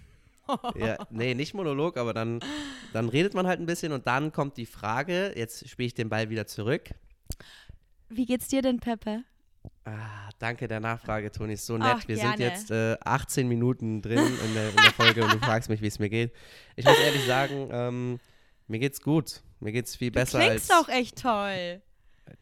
[0.75, 2.39] Ja, nee, nicht Monolog, aber dann,
[2.93, 6.07] dann redet man halt ein bisschen und dann kommt die Frage, jetzt spiele ich den
[6.07, 6.91] Ball wieder zurück.
[8.09, 9.23] Wie geht's dir denn, Peppe?
[9.83, 11.87] Ah, danke der Nachfrage, Toni, ist so nett.
[11.91, 12.31] Ach, Wir gerne.
[12.37, 15.81] sind jetzt äh, 18 Minuten drin in der, in der Folge und du fragst mich,
[15.81, 16.31] wie es mir geht.
[16.75, 18.19] Ich muss ehrlich sagen, ähm,
[18.67, 19.41] mir geht's gut.
[19.59, 21.81] Mir geht's viel Du besser als, klingst auch echt toll.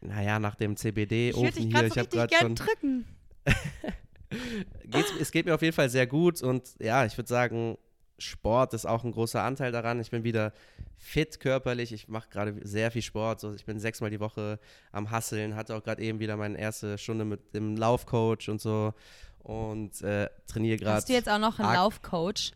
[0.00, 1.70] naja, nach dem CBD-Ofen hier.
[1.70, 3.06] gerade Ich so habe gerade schon drücken.
[5.20, 7.76] es geht mir auf jeden Fall sehr gut und ja, ich würde sagen,
[8.18, 10.00] Sport ist auch ein großer Anteil daran.
[10.00, 10.52] Ich bin wieder
[10.96, 11.92] fit körperlich.
[11.92, 13.40] Ich mache gerade sehr viel Sport.
[13.40, 14.58] So, ich bin sechsmal die Woche
[14.92, 15.56] am Hasseln.
[15.56, 18.94] Hatte auch gerade eben wieder meine erste Stunde mit dem Laufcoach und so
[19.40, 20.96] und äh, trainiere gerade.
[20.96, 22.52] Hast du jetzt auch noch einen Laufcoach?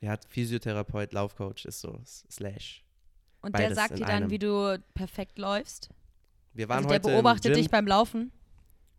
[0.00, 2.82] Er hat Physiotherapeut, Laufcoach ist so slash.
[3.42, 4.30] Und der Beides sagt in dir dann, einem.
[4.30, 5.90] wie du perfekt läufst?
[6.52, 8.32] Wir waren Also der heute beobachtet dich beim Laufen?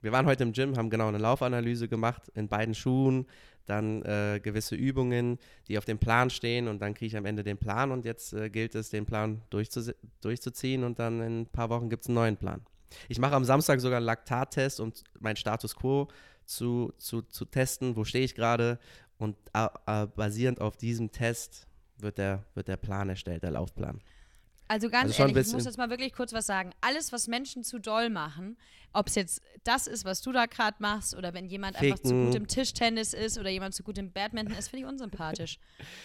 [0.01, 3.27] Wir waren heute im Gym, haben genau eine Laufanalyse gemacht in beiden Schuhen,
[3.65, 5.37] dann äh, gewisse Übungen,
[5.67, 8.33] die auf dem Plan stehen und dann kriege ich am Ende den Plan und jetzt
[8.33, 12.09] äh, gilt es, den Plan durchzu durchzuziehen und dann in ein paar Wochen gibt es
[12.09, 12.61] einen neuen Plan.
[13.07, 16.07] Ich mache am Samstag sogar einen Laktattest, um meinen Status quo
[16.45, 18.79] zu, zu, zu testen, wo stehe ich gerade
[19.17, 19.37] und
[20.15, 24.01] basierend auf diesem Test wird der, wird der Plan erstellt, der Laufplan.
[24.71, 26.71] Also ganz Also ehrlich, ich muss jetzt mal wirklich kurz was sagen.
[26.79, 28.57] Alles, was Menschen zu doll machen,
[28.93, 32.07] ob es jetzt das ist, was du da gerade machst, oder wenn jemand einfach zu
[32.07, 32.25] Ficken.
[32.27, 35.59] gut im Tischtennis ist oder jemand zu gut im Badminton ist, finde ich unsympathisch.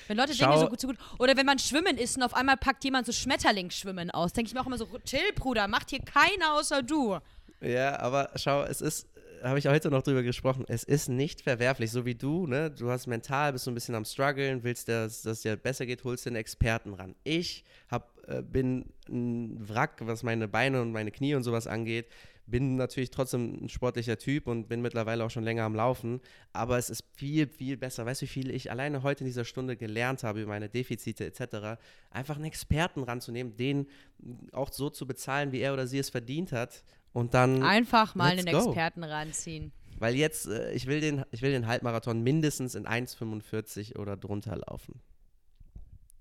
[0.09, 0.96] Wenn Leute Schau- denken, so gut, zu gut.
[1.20, 4.55] Oder wenn man schwimmen ist und auf einmal packt jemand so Schmetterlingsschwimmen aus, denke ich
[4.55, 7.18] mir auch immer so, chill, Bruder, macht hier keiner außer du.
[7.61, 9.07] Ja, aber schau, es ist,
[9.42, 12.70] habe ich heute noch drüber gesprochen, es ist nicht verwerflich, so wie du, ne?
[12.70, 16.02] Du hast mental, bist so ein bisschen am struggeln, willst, dass es dir besser geht,
[16.05, 17.14] holst einen Experten ran.
[17.22, 22.06] Ich hab, äh, bin ein Wrack, was meine Beine und meine Knie und sowas angeht.
[22.48, 26.20] Bin natürlich trotzdem ein sportlicher Typ und bin mittlerweile auch schon länger am Laufen,
[26.52, 28.06] aber es ist viel, viel besser.
[28.06, 31.24] Weißt du, wie viel ich alleine heute in dieser Stunde gelernt habe über meine Defizite
[31.24, 31.80] etc.
[32.10, 33.88] Einfach einen Experten ranzunehmen, den
[34.52, 38.30] auch so zu bezahlen, wie er oder sie es verdient hat und dann Einfach mal
[38.38, 38.58] einen go.
[38.58, 39.72] Experten ranziehen.
[39.98, 44.56] weil jetzt, äh, ich will den, ich will den Halbmarathon mindestens in 1,45 oder drunter
[44.56, 45.00] laufen.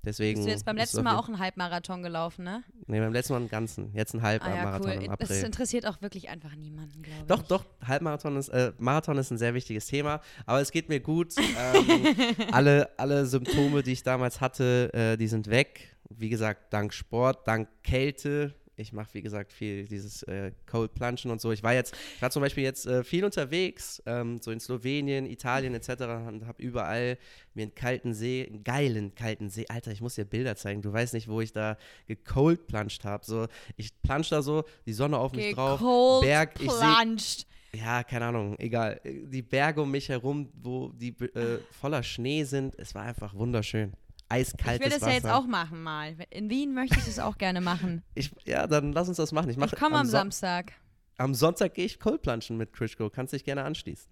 [0.06, 0.40] Deswegen.
[0.40, 2.64] Bist du jetzt beim letzten Mal auch einen Halbmarathon gelaufen, ne?
[2.88, 3.94] Nee, beim letzten Mal einen ganzen.
[3.94, 5.16] Jetzt ein Ah ja, Halbmarathon im cool.
[5.20, 5.46] Das April.
[5.46, 7.28] interessiert auch wirklich einfach niemanden, glaube ich.
[7.28, 11.00] Doch, doch, Halbmarathon ist, äh, Marathon ist ein sehr wichtiges Thema, aber es geht mir
[11.00, 11.34] gut.
[11.58, 15.96] Ähm, alle, alle Symptome, die ich damals hatte, äh, die sind weg.
[16.10, 18.54] Wie gesagt, dank Sport, dank Kälte.
[18.78, 21.52] Ich mache, wie gesagt, viel dieses äh, Cold Plunchen und so.
[21.52, 25.26] Ich war jetzt, ich war zum Beispiel jetzt äh, viel unterwegs, ähm, so in Slowenien,
[25.26, 25.90] Italien etc.
[26.28, 27.18] und habe überall
[27.54, 29.66] mir einen kalten See, einen geilen kalten See.
[29.70, 30.82] Alter, ich muss dir Bilder zeigen.
[30.82, 33.26] Du weißt nicht, wo ich da gecold plunged habe.
[33.26, 38.26] So, ich plansch da so, die Sonne auf mich drauf, Berg, ich sehe ja, keine
[38.26, 39.02] Ahnung, egal.
[39.04, 43.94] Die Berge um mich herum, wo die äh, voller Schnee sind, es war einfach wunderschön.
[44.36, 45.10] Eiskaltes Ich will das Wasser.
[45.12, 46.16] ja jetzt auch machen mal.
[46.30, 48.04] In Wien möchte ich das auch gerne machen.
[48.16, 49.50] Ich, ja, dann lass uns das machen.
[49.50, 50.74] Ich, mach, Ich komme am Son- Samstag.
[51.18, 53.10] Am Sonntag gehe ich Coldplunchen mit Krishko.
[53.10, 54.12] Kannst dich gerne anschließen.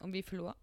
[0.00, 0.54] Um wie viel Uhr?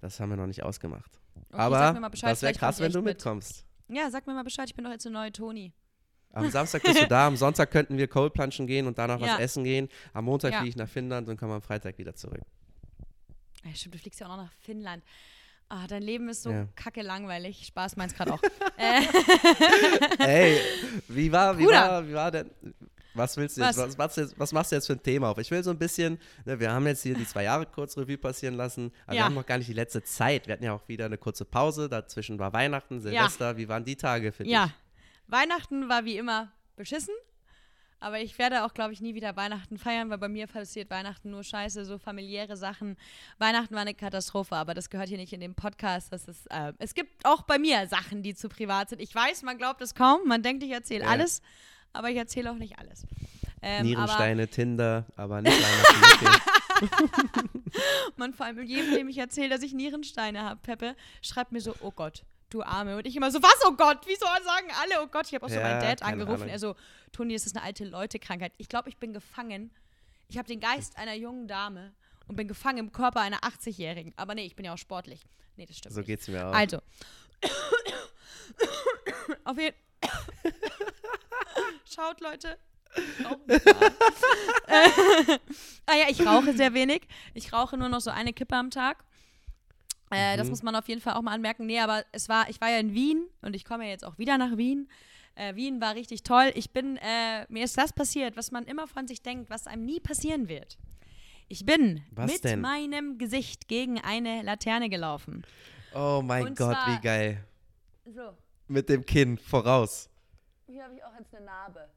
[0.00, 1.18] Das haben wir noch nicht ausgemacht.
[1.50, 3.16] Okay, Aber Bescheid, das wäre krass, wenn du mit.
[3.16, 3.64] mitkommst.
[3.88, 4.68] Ja, sag mir mal Bescheid.
[4.68, 5.72] Ich bin doch jetzt eine neue Toni.
[6.32, 9.34] Am Samstag bist du da, am Sonntag könnten wir Coldplunchen gehen und danach Ja.
[9.34, 9.88] was essen gehen.
[10.12, 10.58] Am Montag Ja.
[10.58, 12.42] fliege ich nach Finnland und komme am Freitag wieder zurück.
[13.64, 15.02] Ja, stimmt, du fliegst ja auch noch nach Finnland.
[15.68, 16.68] Ah, dein Leben ist so Ja.
[16.76, 17.66] kacke langweilig.
[17.66, 18.42] Spaß meins gerade auch.
[18.78, 19.00] äh,
[20.18, 20.60] Ey,
[21.08, 21.76] wie war, wie Bruder.
[21.88, 22.50] war, wie war denn,
[23.14, 23.88] was willst du jetzt, Was?
[23.88, 25.38] was, machst du jetzt, was machst du jetzt für ein Thema auf?
[25.38, 28.18] Ich will so ein bisschen, ne, wir haben jetzt hier die zwei Jahre kurz Revue
[28.18, 29.24] passieren lassen, aber wir Ja.
[29.24, 30.46] haben noch gar nicht die letzte Zeit.
[30.46, 33.96] Wir hatten ja auch wieder eine kurze Pause, dazwischen war Weihnachten, Silvester, wie waren die
[33.96, 34.72] Tage für ja, dich?
[35.28, 37.14] Weihnachten war wie immer beschissen.
[37.98, 41.30] Aber ich werde auch, glaube ich, nie wieder Weihnachten feiern, weil bei mir passiert Weihnachten
[41.30, 42.96] nur Scheiße, so familiäre Sachen.
[43.38, 46.12] Weihnachten war eine Katastrophe, aber das gehört hier nicht in den Podcast.
[46.12, 49.00] Das ist, äh, es gibt auch bei mir Sachen, die zu privat sind.
[49.00, 50.20] Ich weiß, man glaubt es kaum.
[50.26, 51.10] Man denkt, ich erzähle Ja.
[51.10, 51.40] alles,
[51.94, 53.06] aber ich erzähle auch nicht alles.
[53.62, 56.42] Ähm, aber Nierensteine, Tinder, aber nicht Weihnachten.
[58.16, 61.74] Man vor allem jedem, dem ich erzähle, dass ich Nierensteine habe, Peppe, schreibt mir so,
[61.80, 62.96] oh Gott, du Arme.
[62.96, 65.26] Und ich immer so, was, oh Gott, wieso sagen alle, oh Gott.
[65.26, 66.42] Ich habe auch so Ja, meinen Dad angerufen.
[66.42, 66.48] Ahnung.
[66.48, 66.74] Er so,
[67.12, 68.52] Toni, das ist eine alte Leute-Krankheit.
[68.58, 69.70] Ich glaube, ich bin gefangen.
[70.28, 71.92] Ich habe den Geist einer jungen Dame
[72.26, 74.12] und bin gefangen im Körper einer 80-Jährigen.
[74.16, 75.20] Aber nee, ich bin ja auch sportlich.
[75.56, 76.08] Nee, das stimmt so nicht.
[76.08, 76.52] geht's mir auch.
[76.52, 76.78] Also.
[79.44, 79.76] Auf jeden
[81.84, 82.58] Schaut, Leute.
[83.48, 83.56] Äh,
[85.86, 87.02] ah ja, ich rauche sehr wenig.
[87.34, 89.04] Ich rauche nur noch so eine Kippe am Tag.
[90.10, 90.50] Äh, Das Mhm.
[90.50, 91.66] muss man auf jeden Fall auch mal anmerken.
[91.66, 94.18] Nee, aber es war, ich war ja in Wien und ich komme ja jetzt auch
[94.18, 94.88] wieder nach Wien.
[95.34, 96.50] Äh, Wien war richtig toll.
[96.54, 99.84] Ich bin, äh, mir ist das passiert, was man immer von sich denkt, was einem
[99.84, 100.78] nie passieren wird.
[101.48, 102.60] Ich bin Was mit denn?
[102.60, 105.44] meinem Gesicht gegen eine Laterne gelaufen.
[105.94, 107.44] Oh mein Und Gott, zwar- wie geil.
[108.06, 108.36] So,
[108.68, 110.08] Mit dem Kinn voraus.
[110.66, 111.88] hier habe ich auch jetzt eine Narbe.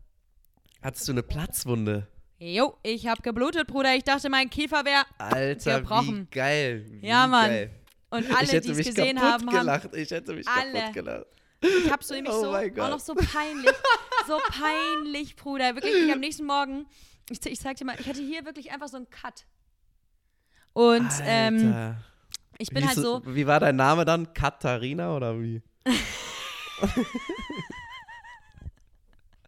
[0.82, 2.08] Hattest du eine Platzwunde?
[2.39, 3.95] Jo, ich habe geblutet, Bruder.
[3.95, 5.04] Ich dachte, mein Kiefer wäre.
[5.17, 6.28] Alter, Gebrochen.
[6.32, 6.86] wie geil.
[6.88, 7.50] Wie Ja, Mann.
[7.50, 7.72] Geil.
[8.12, 9.60] Und alle, die es gesehen haben, haben.
[9.60, 9.95] gelacht.
[9.95, 10.74] Ich hätte mich Alle.
[10.74, 11.26] kaputt gelacht.
[11.62, 12.56] Ich habe so nämlich Oh so.
[12.56, 13.72] Auch noch so peinlich.
[14.28, 15.76] So peinlich, Bruder.
[15.76, 16.86] Wirklich, ich am nächsten Morgen.
[17.30, 19.45] Ich, ich zeig dir mal, ich hatte hier wirklich einfach so einen Cut.
[20.74, 21.95] Und ähm,
[22.58, 23.22] ich bin wie halt so.
[23.26, 24.34] Wie war dein Name dann?
[24.34, 25.62] Katharina oder wie?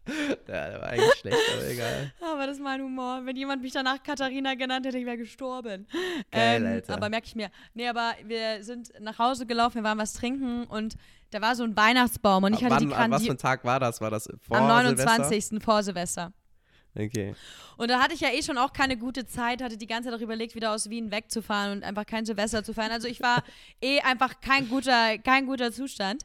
[0.48, 2.12] ja, der war eigentlich schlecht, aber egal.
[2.32, 3.20] Aber das ist mein Humor.
[3.24, 5.86] Wenn jemand mich danach Katharina genannt hätte, ich wäre gestorben.
[6.30, 6.94] Geil, ähm, Alter.
[6.94, 7.50] Aber merke ich mir.
[7.74, 10.96] Nee, aber wir sind nach Hause gelaufen, wir waren was trinken und
[11.30, 13.64] da war so ein Weihnachtsbaum und ich hatte Wann, die an was für ein Tag
[13.64, 14.00] war das?
[14.00, 15.18] War das vor am Silvester?
[15.18, 15.62] 29.
[15.62, 16.32] vor Silvester.
[16.94, 17.34] Okay.
[17.76, 20.18] Und da hatte ich ja eh schon auch keine gute Zeit, hatte die ganze Zeit
[20.18, 22.92] auch überlegt, wieder aus Wien wegzufahren und einfach kein Silvester zu feiern.
[22.92, 23.42] Also ich war
[23.80, 26.24] eh einfach kein guter, kein guter Zustand.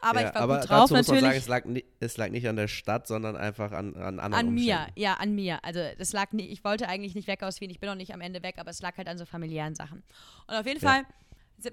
[0.00, 1.42] Aber ja, ich war aber gut drauf dazu muss man sagen, natürlich.
[1.42, 1.64] es lag,
[2.00, 5.34] es lag nicht an der Stadt, sondern einfach an, an anderen An mir, ja, an
[5.34, 5.64] mir.
[5.64, 8.14] Also das lag nie, ich wollte eigentlich nicht weg aus Wien, ich bin auch nicht
[8.14, 10.02] am Ende weg, aber es lag halt an so familiären Sachen.
[10.46, 10.88] Und auf jeden Ja.
[10.90, 11.02] Fall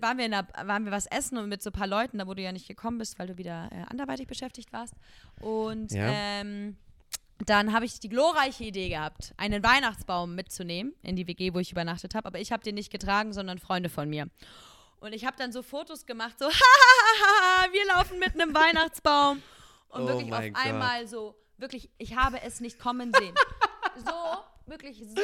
[0.01, 2.25] waren wir, in der, waren wir was essen und mit so ein paar Leuten, da
[2.25, 4.95] wo du ja nicht gekommen bist, weil du wieder äh, anderweitig beschäftigt warst.
[5.41, 6.09] Und Ja.
[6.11, 6.77] ähm,
[7.45, 11.71] dann habe ich die glorreiche Idee gehabt, einen Weihnachtsbaum mitzunehmen in die WG, wo ich
[11.71, 12.25] übernachtet habe.
[12.27, 14.27] Aber ich habe den nicht getragen, sondern Freunde von mir.
[15.05, 16.45] Und ich habe dann so Fotos gemacht, so,
[17.71, 19.39] wir laufen mit einem Weihnachtsbaum.
[19.89, 23.35] Und Oh wirklich auf einmal so, wirklich, ich habe es nicht kommen sehen.
[24.03, 24.11] So,
[24.65, 25.21] wirklich so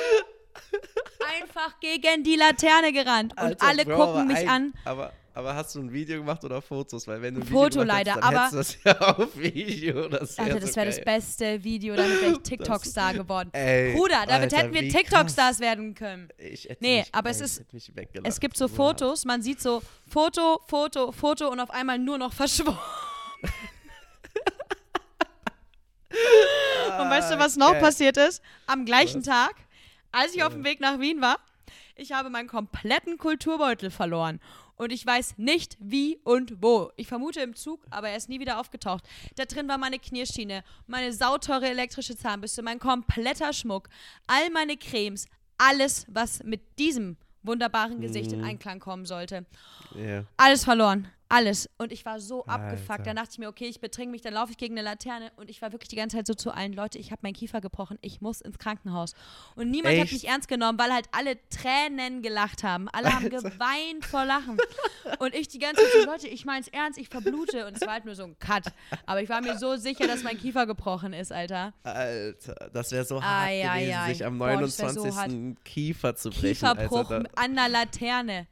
[1.37, 3.33] einfach gegen die Laterne gerannt.
[3.33, 4.73] Und Alter, alle Bro, gucken mich ein- an.
[4.85, 7.07] Aber, aber hast du ein Video gemacht oder Fotos?
[7.07, 10.09] Weil wenn du ein Foto Video leider, dann aber- das ja auf Video.
[10.09, 13.49] Das Alter, so das wäre das beste Video, damit wäre ich TikTok-Star geworden.
[13.53, 16.29] Ey, Bruder, damit Alter, hätten wir TikTok-Stars werden können.
[16.37, 17.63] Ich hätte Nee, mich, aber es ist-.
[18.23, 18.67] Es gibt so.
[18.67, 22.77] Fotos, man sieht so Foto, Foto, Foto und auf einmal nur noch verschwommen.
[26.99, 27.81] und weißt du, was noch geil.
[27.81, 28.41] passiert ist?
[28.67, 29.27] Am gleichen Was?
[29.27, 29.55] Tag,
[30.11, 31.37] als ich auf dem Weg nach Wien war,
[31.95, 34.39] ich habe meinen kompletten Kulturbeutel verloren.
[34.75, 36.91] Und ich weiß nicht wie und wo.
[36.95, 39.03] Ich vermute im Zug, aber er ist nie wieder aufgetaucht.
[39.35, 43.89] Da drin war meine Knirschschiene, meine sauteure elektrische Zahnbürste, mein kompletter Schmuck,
[44.25, 45.27] all meine Cremes,
[45.59, 48.45] alles, was mit diesem wunderbaren Gesicht in Mhm.
[48.45, 49.45] Einklang kommen sollte.
[49.95, 50.25] Ja.
[50.37, 51.07] Alles verloren.
[51.31, 51.69] Alles.
[51.77, 52.63] Und ich war so Alter.
[52.63, 53.07] abgefuckt.
[53.07, 55.31] Dann dachte ich mir, okay, ich betrinke mich, dann laufe ich gegen eine Laterne.
[55.37, 57.61] Und ich war wirklich die ganze Zeit so zu allen, Leute, ich habe meinen Kiefer
[57.61, 59.13] gebrochen, ich muss ins Krankenhaus.
[59.55, 60.13] Und niemand hat Echt?
[60.13, 62.89] mich ernst genommen, weil halt alle Tränen gelacht haben.
[62.89, 64.57] Alle haben geweint vor Lachen.
[65.19, 67.65] Und ich die ganze Zeit so, Leute, ich mein's ernst, ich verblute.
[67.65, 68.65] Und es war halt nur so ein Cut.
[69.05, 71.73] Aber ich war mir so sicher, dass mein Kiefer gebrochen ist, Alter.
[71.83, 74.13] Alter, das wäre so hart Ai, ai, gewesen, ai.
[74.13, 75.13] sich am Boah, das wär 29.
[75.13, 75.63] so hart.
[75.63, 76.67] Kiefer zu brechen.
[76.67, 78.47] Kieferbruch Alter, an der Laterne.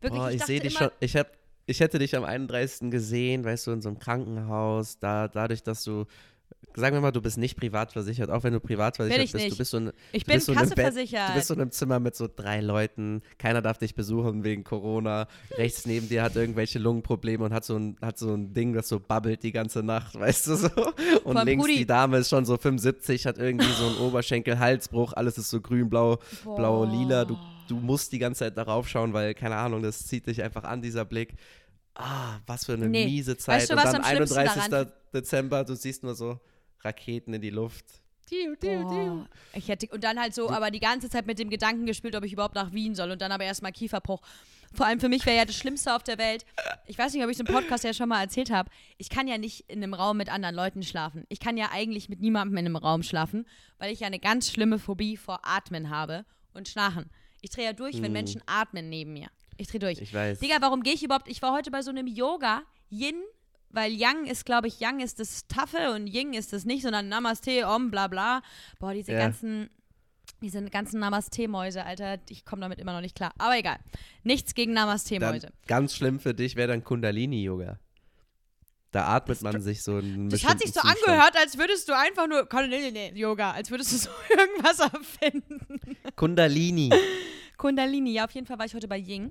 [0.00, 0.90] Wirklich, boah, ich, ich, sehe dich schon.
[1.00, 1.28] Ich, hab,
[1.66, 2.90] ich hätte dich am 31.
[2.90, 4.98] gesehen, weißt du, in so einem Krankenhaus.
[4.98, 6.04] Da, dadurch, dass du,
[6.76, 9.44] sagen wir mal, du bist nicht privat versichert, auch wenn du privat versichert ich bist.
[9.44, 9.54] nicht.
[9.54, 11.30] Du bist so ein, ich bin so kasseversichert.
[11.30, 13.22] Du bist so in einem Zimmer mit so drei Leuten.
[13.38, 15.26] Keiner darf dich besuchen wegen Corona.
[15.56, 18.88] Rechts neben dir hat irgendwelche Lungenprobleme und hat so ein, hat so ein Ding, das
[18.88, 20.68] so babbelt die ganze Nacht, weißt du so.
[21.24, 24.58] Und allem, links Brudi- die Dame ist schon so 75, hat irgendwie so einen Oberschenkel,
[24.58, 27.24] Halsbruch, alles ist so grün, blau, blau, lila.
[27.24, 27.36] Du,
[27.68, 30.82] du musst die ganze Zeit darauf schauen, weil, keine Ahnung, das zieht dich einfach an,
[30.82, 31.34] dieser Blick.
[31.94, 33.06] Ah, was für eine Nee.
[33.06, 33.60] miese Zeit.
[33.60, 34.70] Weißt du, und was dann am schlimmsten 31.
[34.70, 36.40] daran- Dezember, du siehst nur so
[36.80, 37.84] Raketen in die Luft.
[38.30, 38.86] Diu, diu, diu.
[38.88, 42.16] Boah, ich hätte und dann halt so, aber die ganze Zeit mit dem Gedanken gespielt,
[42.16, 44.22] ob ich überhaupt nach Wien soll und dann aber erstmal Kieferbruch.
[44.72, 46.44] Vor allem für mich wäre ja das Schlimmste auf der Welt.
[46.86, 48.70] Ich weiß nicht, ob ich es im Podcast ja schon mal erzählt habe.
[48.96, 51.24] Ich kann ja nicht in einem Raum mit anderen Leuten schlafen.
[51.28, 53.46] Ich kann ja eigentlich mit niemandem in einem Raum schlafen,
[53.78, 56.24] weil ich ja eine ganz schlimme Phobie vor Atmen habe
[56.54, 57.08] und Schnarchen.
[57.44, 59.28] Ich drehe ja durch, wenn Menschen atmen neben mir.
[59.58, 60.00] Ich drehe durch.
[60.00, 60.38] Ich weiß.
[60.38, 61.28] Digga, warum gehe ich überhaupt?
[61.28, 63.16] Ich war heute bei so einem Yoga, Yin,
[63.68, 67.08] weil Yang ist, glaube ich, Yang ist das Taffe und Ying ist das nicht, sondern
[67.08, 68.40] Namaste, Om, bla bla.
[68.78, 69.18] Boah, diese Ja.
[69.18, 69.68] ganzen,
[70.40, 73.32] diese ganzen Namaste-Mäuse, Alter, ich komme damit immer noch nicht klar.
[73.36, 73.78] Aber egal.
[74.22, 75.52] Nichts gegen Namaste-Mäuse.
[75.66, 77.78] ganz schlimm für dich wäre dann Kundalini-Yoga.
[78.90, 80.98] Da atmet man sich so einen Das hat sich so Zustand.
[81.04, 85.80] angehört, als würdest du einfach nur Kundalini-Yoga, als würdest du so irgendwas erfinden.
[86.16, 86.90] Kundalini.
[87.64, 89.30] Kundalini, ja, auf jeden Fall war ich heute bei Ying.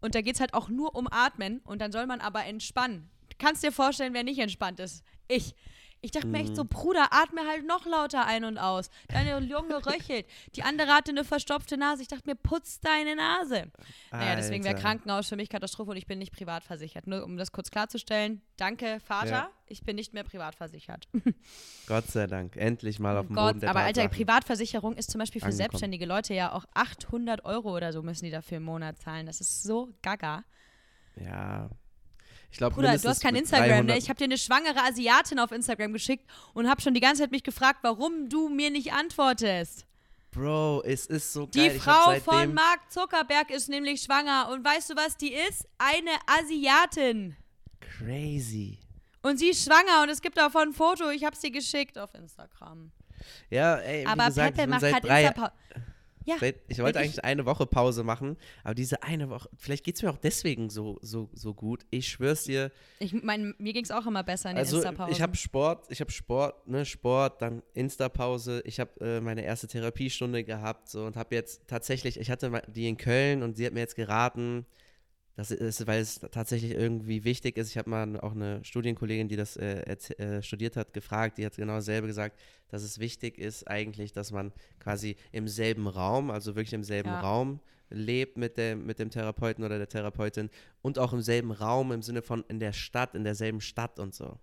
[0.00, 3.10] Und da geht es halt auch nur um Atmen und dann soll man aber entspannen.
[3.36, 5.02] Kannst dir vorstellen, wer nicht entspannt ist.
[5.26, 5.56] Ich.
[6.04, 6.44] Ich dachte mir Mhm.
[6.44, 8.90] echt so, Bruder, atme halt noch lauter ein und aus.
[9.08, 10.26] Deine Lunge röchelt.
[10.54, 12.02] Die andere hatte eine verstopfte Nase.
[12.02, 13.70] Ich dachte mir, putz deine Nase.
[14.12, 14.86] Naja, deswegen wäre Alter.
[14.88, 17.06] Krankenhaus für mich Katastrophe und ich bin nicht privat versichert.
[17.06, 18.42] Nur um das kurz klarzustellen.
[18.58, 19.30] Danke, Vater.
[19.30, 19.50] Ja.
[19.66, 21.08] Ich bin nicht mehr privat versichert.
[21.86, 22.56] Gott sei Dank.
[22.56, 24.16] Endlich mal auf dem Oh Gott, Boden der aber Alter, Tatsachen.
[24.18, 25.56] Privatversicherung ist zum Beispiel für Angekommen.
[25.56, 29.24] selbstständige Leute ja auch 800 Euro oder so müssen die dafür im Monat zahlen.
[29.26, 30.44] Das ist so gaga.
[31.16, 31.70] Ja.
[32.54, 33.98] Ich glaube, Bruder, du hast kein Instagram, ne?
[33.98, 37.32] Ich habe dir eine schwangere Asiatin auf Instagram geschickt und habe schon die ganze Zeit
[37.32, 39.84] mich gefragt, warum du mir nicht antwortest.
[40.30, 41.80] Bro, es ist so Die geil.
[41.84, 45.66] hab Frau von Mark Zuckerberg ist nämlich schwanger und weißt du, was die ist?
[45.78, 47.34] Eine Asiatin.
[47.80, 48.78] Crazy.
[49.22, 52.14] Und sie ist schwanger und es gibt davon ein Foto, ich habe dir geschickt auf
[52.14, 52.92] Instagram.
[53.50, 55.52] Ja, ey, wie Aber gesagt, Pepe macht halt Insta
[56.26, 59.96] Ja, ich wollte ich- eigentlich eine Woche Pause machen, aber diese eine Woche, vielleicht geht
[59.96, 61.84] es mir auch deswegen so, so, so gut.
[61.90, 62.70] Ich schwör's dir.
[62.98, 65.12] ich mein, mir ging es auch immer besser in Also Insta-Pausen.
[65.12, 68.62] ich habe Sport, ich habe Sport, ne, Sport, dann Insta-Pause.
[68.64, 72.88] Ich habe äh, meine erste Therapiestunde gehabt so, und habe jetzt tatsächlich, ich hatte die
[72.88, 74.66] in Köln und sie hat mir jetzt geraten,
[75.36, 77.70] das ist, weil es tatsächlich irgendwie wichtig ist.
[77.70, 79.80] Ich habe mal auch eine Studienkollegin, die das äh,
[80.18, 81.38] äh, studiert hat, gefragt.
[81.38, 85.88] Die hat genau dasselbe gesagt, dass es wichtig ist eigentlich, dass man quasi im selben
[85.88, 87.20] Raum, also wirklich im selben Ja.
[87.20, 90.50] Raum lebt mit dem, mit dem Therapeuten oder der Therapeutin
[90.82, 94.14] und auch im selben Raum im Sinne von in der Stadt, in derselben Stadt und
[94.14, 94.38] so.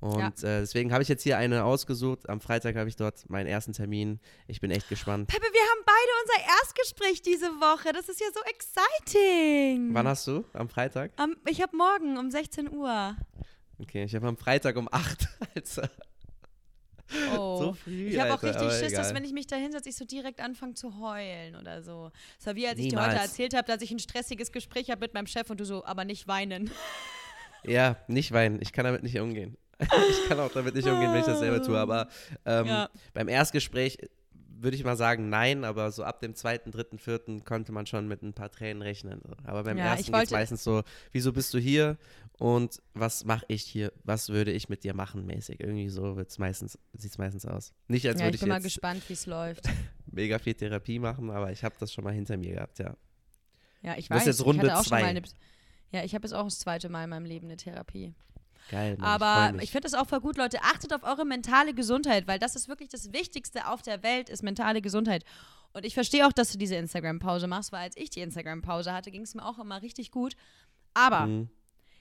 [0.00, 2.28] Und äh, deswegen habe ich jetzt hier eine ausgesucht.
[2.28, 4.20] Am Freitag habe ich dort meinen ersten Termin.
[4.46, 5.28] Ich bin echt gespannt.
[5.28, 7.92] Peppe, wir haben beide unser Erstgespräch diese Woche.
[7.92, 9.92] Das ist ja so exciting.
[9.92, 10.44] Wann hast du?
[10.52, 11.10] Am Freitag?
[11.20, 13.16] Um, ich habe morgen um 16 Uhr.
[13.80, 15.28] Okay, ich habe am Freitag um 8.
[15.54, 15.90] Alter.
[17.34, 17.58] Oh.
[17.58, 19.14] So früh, ich habe auch richtig aber Schiss, dass egal.
[19.14, 22.12] wenn ich mich da hinsetze, ich so direkt anfange zu heulen oder so.
[22.38, 23.14] Es war wie, als ich dir Niemals.
[23.14, 25.84] heute erzählt habe, dass ich ein stressiges Gespräch habe mit meinem Chef und du so,
[25.84, 26.70] aber nicht weinen.
[27.64, 28.60] Ja, nicht weinen.
[28.60, 29.56] Ich kann damit nicht umgehen.
[30.10, 31.78] ich kann auch damit nicht umgehen, wenn ich das selber tue.
[31.78, 32.08] Aber
[32.44, 32.90] ähm, Ja.
[33.14, 33.98] beim Erstgespräch
[34.60, 38.08] würde ich mal sagen, nein, aber so ab dem zweiten, dritten, vierten konnte man schon
[38.08, 39.22] mit ein paar Tränen rechnen.
[39.44, 41.96] Aber beim Ja, ersten ich geht es meistens so, wieso bist du hier
[42.38, 45.60] und was mache ich hier, was würde ich mit dir machen mäßig.
[45.60, 47.72] Irgendwie so wird's meistens, sieht es meistens aus.
[47.86, 49.64] Nicht, als ja, würde ich ich, bin mal gespannt, wie es läuft.
[50.10, 52.96] mega viel Therapie machen, aber ich habe das schon mal hinter mir gehabt, ja.
[53.82, 54.22] Ja, ich weiß.
[54.22, 55.02] ist jetzt ich Runde hatte auch schon zwei.
[55.02, 55.22] mal eine,
[55.92, 58.12] ja, ich habe jetzt auch das zweite Mal in meinem Leben eine Therapie.
[58.70, 59.62] Geil, Mann, ich Aber mich.
[59.64, 60.58] ich finde es auch voll gut, Leute.
[60.62, 64.42] Achtet auf eure mentale Gesundheit, weil das ist wirklich das Wichtigste auf der Welt, ist
[64.42, 65.24] mentale Gesundheit.
[65.72, 69.10] Und ich verstehe auch, dass du diese Instagram-Pause machst, weil als ich die Instagram-Pause hatte,
[69.10, 70.34] ging es mir auch immer richtig gut.
[70.94, 71.48] Aber Mhm.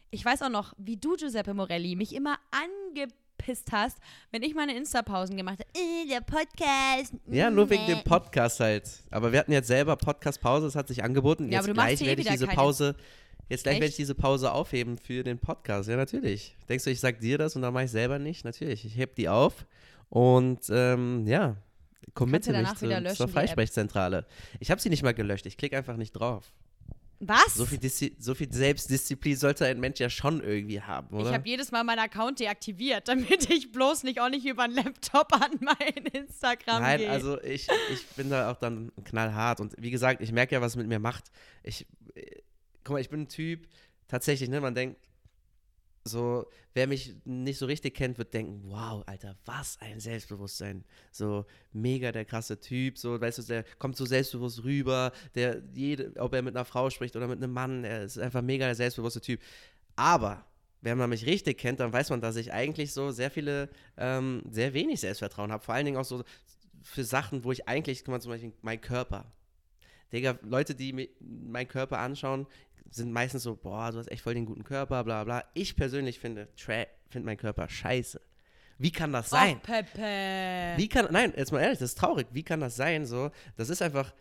[0.10, 3.98] ich weiß auch noch, wie du, Giuseppe Morelli, mich immer angepisst hast,
[4.32, 5.70] wenn ich meine Insta-Pausen gemacht habe.
[5.78, 7.14] Äh, der Podcast.
[7.30, 8.90] Ja, nur wegen dem Podcast halt.
[9.12, 11.46] Aber wir hatten jetzt selber Podcast-Pause, es hat sich angeboten.
[11.46, 12.96] Ja, Jetzt aber du machst gleich eh werde ich wieder diese keine- Pause,
[13.50, 15.90] jetzt gleich werde ich diese Pause aufheben für den Podcast.
[15.90, 16.56] Ja, natürlich.
[16.70, 18.46] Denkst du, ich sag dir das und dann mache ich selber nicht?
[18.46, 18.86] Natürlich.
[18.86, 19.66] Ich heb die auf
[20.10, 21.58] und ähm, ja,
[22.14, 23.28] committe danach mich zu, löschen, zur.
[23.28, 24.26] Freisprechzentrale.
[24.60, 26.54] Ich habe sie nicht mal gelöscht, ich klicke einfach nicht drauf.
[27.20, 27.56] Was?
[27.56, 27.80] So viel,
[28.20, 31.30] so viel Selbstdisziplin sollte ein Mensch ja schon irgendwie haben, oder?
[31.30, 34.76] Ich habe jedes Mal meinen Account deaktiviert, damit ich bloß nicht auch nicht über einen
[34.76, 37.10] Laptop an mein Instagram Nein, gehe.
[37.10, 39.60] also ich, ich bin da auch dann knallhart.
[39.60, 41.32] Und wie gesagt, ich merke ja, was es mit mir macht.
[41.64, 41.88] Ich,
[42.88, 43.68] guck mal, ich bin ein Typ,
[44.08, 44.98] tatsächlich, ne, man denkt,
[46.06, 50.86] so, wer mich nicht so richtig kennt, wird denken, wow, Alter, was ein Selbstbewusstsein.
[51.12, 56.14] So, mega der krasse Typ, so, weißt du, der kommt so selbstbewusst rüber, der jede,
[56.18, 58.76] ob er mit einer Frau spricht oder mit einem Mann, er ist einfach mega der
[58.76, 59.42] selbstbewusste Typ.
[59.98, 60.46] Aber
[60.80, 64.44] wenn man mich richtig kennt, dann weiß man, dass ich eigentlich so sehr viele, ähm,
[64.50, 65.64] sehr wenig Selbstvertrauen habe.
[65.64, 66.24] Vor allen Dingen auch so
[66.82, 69.26] für Sachen, wo ich eigentlich, guck mal zum Beispiel, mein Körper.
[70.14, 72.48] Digga, Leute, die meinen Körper anschauen,
[72.90, 75.44] sind meistens so, boah, du hast echt voll den guten Körper, bla bla.
[75.54, 78.22] Ich persönlich finde, finde meinen Körper scheiße.
[78.80, 79.58] Wie kann das sein?
[79.58, 80.78] Och, Pepe.
[80.78, 82.28] Wie kann, nein, jetzt mal ehrlich, das ist traurig.
[82.32, 83.06] Wie kann das sein?
[83.06, 84.14] So, das ist einfach,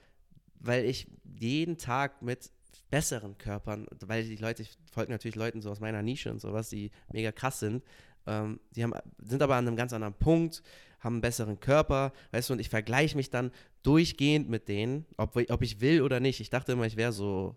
[0.61, 1.07] weil ich
[1.39, 2.51] jeden Tag mit
[2.91, 6.71] besseren Körpern, weil die Leute, ich folge natürlich Leuten so aus meiner Nische und sowas,
[6.71, 7.85] die mega krass sind.
[8.27, 10.63] Ähm, die haben, sind aber an einem ganz anderen Punkt,
[11.01, 13.53] haben einen besseren Körper, weißt du, und ich vergleiche mich dann
[13.83, 16.41] durchgehend mit denen, ob, ob ich will oder nicht.
[16.41, 17.57] Ich dachte immer, ich wäre so,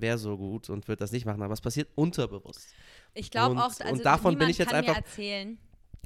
[0.00, 2.68] wäre so gut und würde das nicht machen, aber es passiert unterbewusst.
[3.14, 5.58] Ich glaube auch, also und davon bin ich jetzt kann einfach- mir erzählen.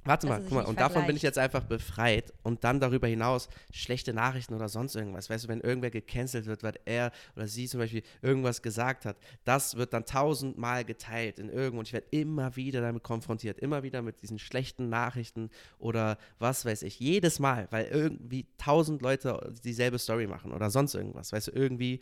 [0.05, 3.51] Warte mal, guck mal, und davon bin ich jetzt einfach befreit und dann darüber hinaus
[3.71, 5.29] schlechte Nachrichten oder sonst irgendwas.
[5.29, 9.19] Weißt du, wenn irgendwer gecancelt wird, weil er oder sie zum Beispiel irgendwas gesagt hat,
[9.45, 13.83] das wird dann tausendmal geteilt in irgendwo und ich werde immer wieder damit konfrontiert, immer
[13.83, 19.53] wieder mit diesen schlechten Nachrichten oder was weiß ich, jedes Mal, weil irgendwie tausend Leute
[19.65, 21.31] dieselbe Story machen oder sonst irgendwas.
[21.31, 22.01] Weißt du, irgendwie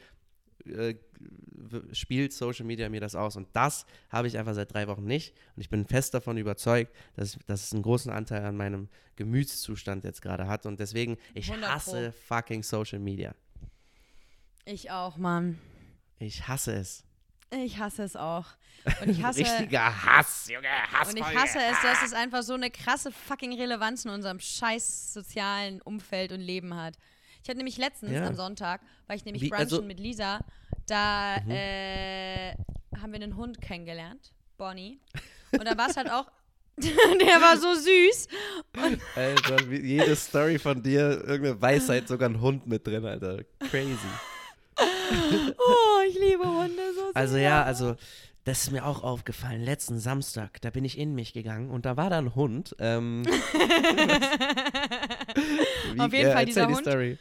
[0.66, 0.94] äh,
[1.92, 3.36] spielt Social Media mir das aus.
[3.36, 5.34] Und das habe ich einfach seit drei Wochen nicht.
[5.56, 8.88] Und ich bin fest davon überzeugt, dass, ich- dass es einen großen Anteil an meinem
[9.16, 10.66] Gemütszustand jetzt gerade hat.
[10.66, 11.74] Und deswegen, ich 100 Pro.
[11.74, 13.34] hasse fucking Social Media.
[14.64, 15.58] Ich auch, Mann.
[16.18, 17.04] Ich hasse es.
[17.50, 18.46] Ich hasse es auch.
[19.00, 21.08] Und ich hasse, Richtiger Hass, Junge, Hass.
[21.10, 25.14] und ich hasse es, dass es einfach so eine krasse fucking Relevanz in unserem scheiß
[25.14, 26.96] sozialen Umfeld und Leben hat.
[27.48, 28.26] Ich hatte nämlich letztens Ja.
[28.26, 30.40] am Sonntag, war ich nämlich Wie- brunchen also- mit Lisa,
[30.87, 31.50] da Mhm.
[31.50, 32.50] äh,
[33.00, 35.00] haben wir einen Hund kennengelernt, Bonnie.
[35.58, 36.30] Und da war es halt auch,
[36.76, 38.28] der war so süß.
[39.16, 43.38] Alter, wie jede Story von dir, irgendeine Weisheit, sogar ein Hund mit drin, Alter.
[43.70, 43.96] Crazy.
[44.80, 47.16] Oh, ich liebe Hunde so sehr.
[47.16, 47.96] Also ja, also
[48.44, 49.62] das ist mir auch aufgefallen.
[49.62, 52.76] Letzten Samstag, da bin ich in mich gegangen und da war da ein Hund.
[52.78, 53.22] Ähm,
[55.98, 57.18] Auf jeden Fall, erzähl dieser die Hund Story.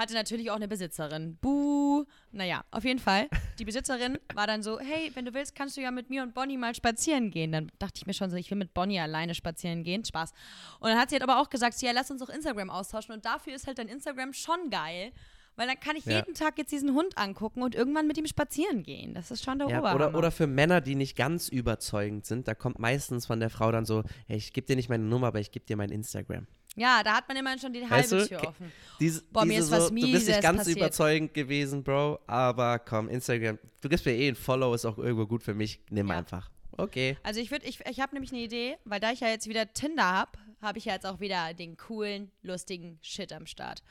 [0.00, 1.36] Hatte natürlich auch eine Besitzerin.
[1.40, 2.04] Buh.
[2.32, 3.28] Naja, auf jeden Fall.
[3.58, 6.32] Die Besitzerin war dann so, hey, wenn du willst, kannst du ja mit mir und
[6.34, 7.52] Bonnie mal spazieren gehen.
[7.52, 10.04] Dann dachte ich mir schon so, ich will mit Bonnie alleine spazieren gehen.
[10.04, 10.32] Spaß.
[10.80, 13.14] Und dann hat sie halt aber auch gesagt, ja, lass uns doch Instagram austauschen.
[13.14, 15.12] Und dafür ist halt dein Instagram schon geil.
[15.56, 16.16] Weil dann kann ich Ja.
[16.16, 19.12] jeden Tag jetzt diesen Hund angucken und irgendwann mit ihm spazieren gehen.
[19.12, 20.06] Das ist schon der Ja, Oberhammer.
[20.08, 23.70] oder, oder für Männer, die nicht ganz überzeugend sind, da kommt meistens von der Frau
[23.70, 26.46] dann so, hey, ich gebe dir nicht meine Nummer, aber ich gebe dir mein Instagram.
[26.76, 28.72] Ja, da hat man immerhin schon die Weißt halbe du, Tür offen.
[29.00, 30.76] Diese, Boah, mir diese ist was so, du bist nicht ganz passiert.
[30.78, 35.26] überzeugend gewesen, Bro, aber komm, Instagram, du gibst mir eh ein Follow, ist auch irgendwo
[35.26, 36.18] gut für mich, nimm Ja.
[36.18, 36.50] einfach.
[36.76, 37.16] Okay.
[37.22, 39.70] Also ich würde, ich, ich habe nämlich eine Idee, weil da ich ja jetzt wieder
[39.72, 40.30] Tinder habe,
[40.62, 43.82] habe ich ja jetzt auch wieder den coolen, lustigen Shit am Start.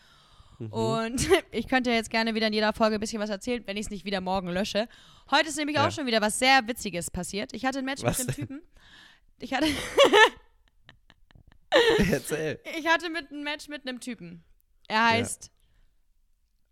[0.58, 0.68] Mhm.
[0.74, 3.86] Und ich könnte jetzt gerne wieder in jeder Folge ein bisschen was erzählen, wenn ich
[3.88, 4.88] es nicht wieder morgen lösche.
[5.30, 5.88] Heute ist nämlich Ja.
[5.88, 7.54] auch schon wieder was sehr Witziges passiert.
[7.54, 8.36] Ich hatte ein Match Was mit einem?
[8.36, 8.62] Typen.
[9.40, 9.68] Ich hatte,
[12.12, 12.60] Erzähl.
[12.78, 14.44] ich hatte mit ein Match mit einem Typen.
[14.88, 15.52] Er heißt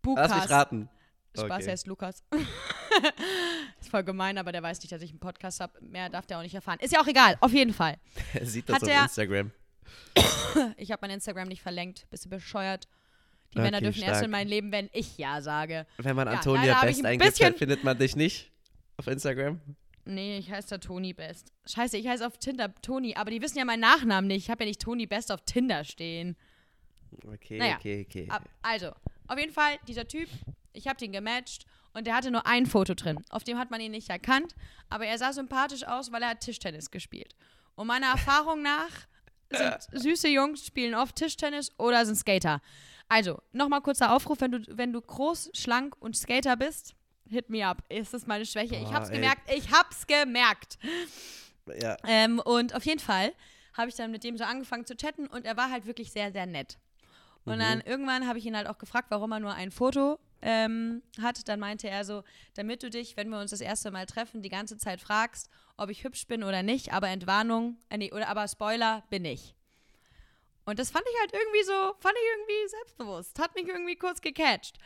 [0.06, 0.50] Lass mich Bukas.
[0.50, 0.90] raten.
[1.38, 1.66] Spaß, Okay.
[1.68, 2.24] er ist Lukas.
[3.80, 5.80] ist voll gemein, aber der weiß nicht, dass ich einen Podcast habe.
[5.82, 6.80] Mehr darf der auch nicht erfahren.
[6.80, 7.98] Ist ja auch egal, auf jeden Fall.
[8.34, 9.52] Er sieht das Hat auf er- Instagram.
[10.78, 12.08] Ich habe mein Instagram nicht verlänggt.
[12.10, 12.88] Bist du bescheuert?
[13.54, 14.26] Die Okay, Männer dürfen erst stark.
[14.26, 15.86] in mein Leben, wenn ich Ja sage.
[15.98, 18.52] Wenn man Ja, Antonia Best ein eingibt, bisschen- findet man dich nicht
[18.98, 19.62] auf Instagram.
[20.08, 21.52] Nee, ich heiße da Toni Best.
[21.66, 24.46] Scheiße, ich heiße auf Tinder Toni, aber die wissen ja meinen Nachnamen nicht.
[24.46, 26.38] Ich habe ja nicht Toni Best auf Tinder stehen.
[27.26, 28.28] Okay, Naja, okay, okay.
[28.30, 28.92] Ab, also,
[29.28, 30.30] auf jeden Fall, dieser Typ,
[30.74, 33.24] ich habe den gematcht und der hatte nur ein Foto drin.
[33.30, 34.56] Auf dem hat man ihn nicht erkannt,
[34.90, 37.36] aber er sah sympathisch aus, weil er hat Tischtennis gespielt.
[37.76, 39.08] Und meiner Erfahrung nach
[39.50, 42.62] sind süße Jungs spielen oft Tischtennis oder sind Skater.
[43.10, 46.96] Also, nochmal kurzer Aufruf, wenn du, wenn du groß, schlank und Skater bist,
[47.30, 47.84] hit me up.
[47.90, 48.76] Ist das meine Schwäche?
[48.76, 49.16] ich Boah, hab's ey.
[49.16, 50.78] gemerkt, ich hab's gemerkt.
[51.82, 51.98] Ja.
[52.06, 53.34] Ähm, und auf jeden Fall
[53.74, 56.32] habe ich dann mit dem so angefangen zu chatten und er war halt wirklich sehr,
[56.32, 56.78] sehr nett.
[57.46, 57.60] Und Mhm.
[57.60, 61.48] dann irgendwann habe ich ihn halt auch gefragt, warum er nur ein Foto ähm, hat.
[61.48, 62.24] Dann meinte er so,
[62.56, 65.90] damit du dich, wenn wir uns das erste Mal treffen, die ganze Zeit fragst, ob
[65.90, 69.54] ich hübsch bin oder nicht, aber Entwarnung, äh, nee, oder aber Spoiler, bin ich.
[70.66, 74.20] Und das fand ich halt irgendwie so, fand ich irgendwie selbstbewusst, hat mich irgendwie kurz
[74.22, 74.78] gecatcht.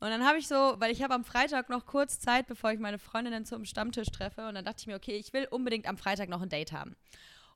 [0.00, 2.78] Und dann habe ich so, weil ich habe am Freitag noch kurz Zeit, bevor ich
[2.78, 4.46] meine Freundinnen zum Stammtisch treffe.
[4.46, 6.96] Und dann dachte ich mir, okay, ich will unbedingt am Freitag noch ein Date haben.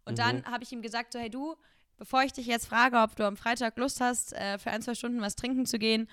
[0.04, 1.54] Und dann habe ich ihm gesagt, so, hey du,
[1.96, 4.96] bevor ich dich jetzt frage, ob du am Freitag Lust hast, äh, für ein, zwei
[4.96, 6.08] Stunden was trinken zu gehen,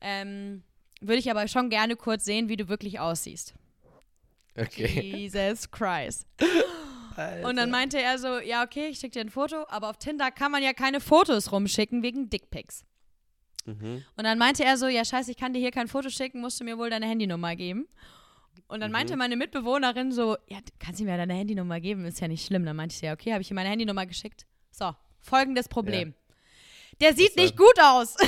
[0.00, 0.62] ähm,
[1.02, 3.54] würde ich aber schon gerne kurz sehen, wie du wirklich aussiehst.
[4.56, 4.86] Okay.
[4.86, 6.26] Jesus Christ.
[7.16, 7.48] Alter.
[7.48, 10.30] Und dann meinte er so, ja, okay, ich schicke dir ein Foto, aber auf Tinder
[10.30, 12.84] kann man ja keine Fotos rumschicken wegen Dickpics.
[13.66, 14.04] Mhm.
[14.16, 16.60] Und dann meinte er so, ja, scheiße, ich kann dir hier kein Foto schicken, musst
[16.60, 17.86] du mir wohl deine Handynummer geben.
[18.68, 22.28] Und dann meinte meine Mitbewohnerin so, ja, kannst du mir deine Handynummer geben, ist ja
[22.28, 22.64] nicht schlimm.
[22.64, 24.46] Dann meinte ich, ja, okay, habe ich ihm meine Handynummer geschickt.
[24.72, 26.14] So, folgendes Problem.
[27.00, 28.14] Der sieht nicht gut aus.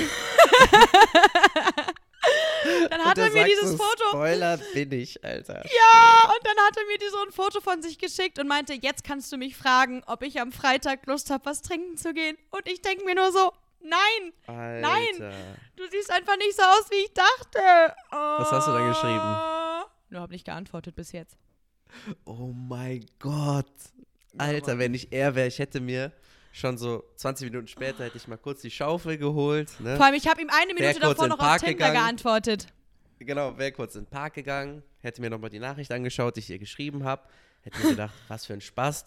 [2.91, 5.65] dann hat er mir dieses so, Foto Spoiler bin ich, Alter.
[5.65, 9.05] ja, und dann hat er mir so ein Foto von sich geschickt und meinte, jetzt
[9.05, 12.37] kannst du mich fragen, ob ich am Freitag Lust habe, was trinken zu gehen.
[12.51, 13.53] Und ich denke mir nur so,
[13.83, 15.33] nein, Alter.
[15.77, 17.95] du siehst einfach nicht so aus, wie ich dachte.
[18.11, 19.37] Was hast du dann geschrieben?
[20.11, 21.37] Nur habe nicht geantwortet bis jetzt.
[22.25, 23.67] Oh mein Gott.
[24.37, 26.13] Alter, wenn ich er wäre, ich hätte mir
[26.53, 29.69] schon so 20 Minuten später hätte ich mal kurz die Schaufel geholt.
[29.81, 29.97] Ne?
[29.97, 31.95] Vor allem, ich habe ihm eine Minute davor noch auf Tinder gegangen.
[31.95, 32.67] geantwortet.
[33.19, 36.51] Genau, wäre kurz in den Park gegangen, hätte mir nochmal die Nachricht angeschaut, die ich
[36.51, 37.23] ihr geschrieben habe,
[37.63, 39.07] hätte mir gedacht, was für ein Spaß,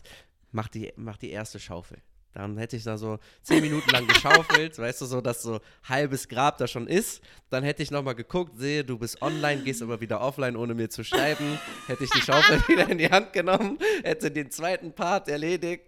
[0.51, 1.97] mach die, mach die erste Schaufel.
[2.33, 6.27] Dann hätte ich da so zehn Minuten lang geschaufelt, weißt du, so, dass so halbes
[6.27, 7.21] Grab da schon ist.
[7.49, 10.89] Dann hätte ich nochmal geguckt, sehe, du bist online, gehst aber wieder offline, ohne mir
[10.89, 11.59] zu schreiben.
[11.87, 15.83] Hätte ich die Schaufel wieder in die Hand genommen, hätte den zweiten Part erledigt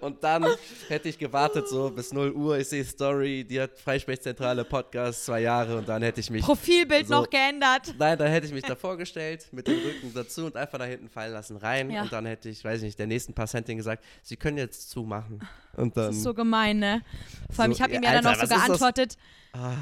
[0.00, 0.46] und dann
[0.88, 5.40] hätte ich gewartet, so bis 0 Uhr, ich sehe Story, die hat Freisprechzentrale Podcast, zwei
[5.40, 7.14] Jahre und dann hätte ich mich Profilbild So.
[7.14, 7.94] noch geändert.
[7.98, 11.08] Nein, da hätte ich mich da vorgestellt, mit dem Rücken dazu und einfach da hinten
[11.08, 11.90] fallen lassen, rein.
[11.90, 12.02] Ja.
[12.02, 15.40] Und dann hätte ich, weiß ich nicht, der nächsten Passantin gesagt, sie können jetzt zumachen.
[15.76, 16.08] Und dann.
[16.08, 17.02] Das ist so gemein, ne?
[17.50, 19.16] Vor allem, So, ich habe ihm ja, dann noch so geantwortet,
[19.52, 19.74] ah,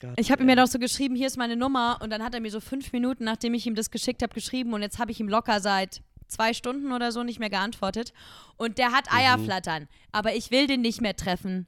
[0.00, 1.98] Gott, Ich habe ihm ja doch so geschrieben, hier ist meine Nummer.
[2.02, 4.72] Und dann hat er mir so fünf Minuten, nachdem ich ihm das geschickt habe, geschrieben.
[4.74, 8.12] Und jetzt habe ich ihm locker seit zwei Stunden oder so nicht mehr geantwortet.
[8.56, 9.16] Und der hat Mhm.
[9.18, 9.88] Eierflattern.
[10.12, 11.66] Aber ich will den nicht mehr treffen.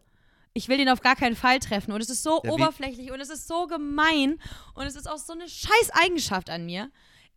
[0.53, 1.93] Ich will den auf gar keinen Fall treffen.
[1.93, 4.39] Und es ist so Ja, oberflächlich und es ist so gemein.
[4.75, 6.91] Und es ist auch so eine scheiß Eigenschaft an mir.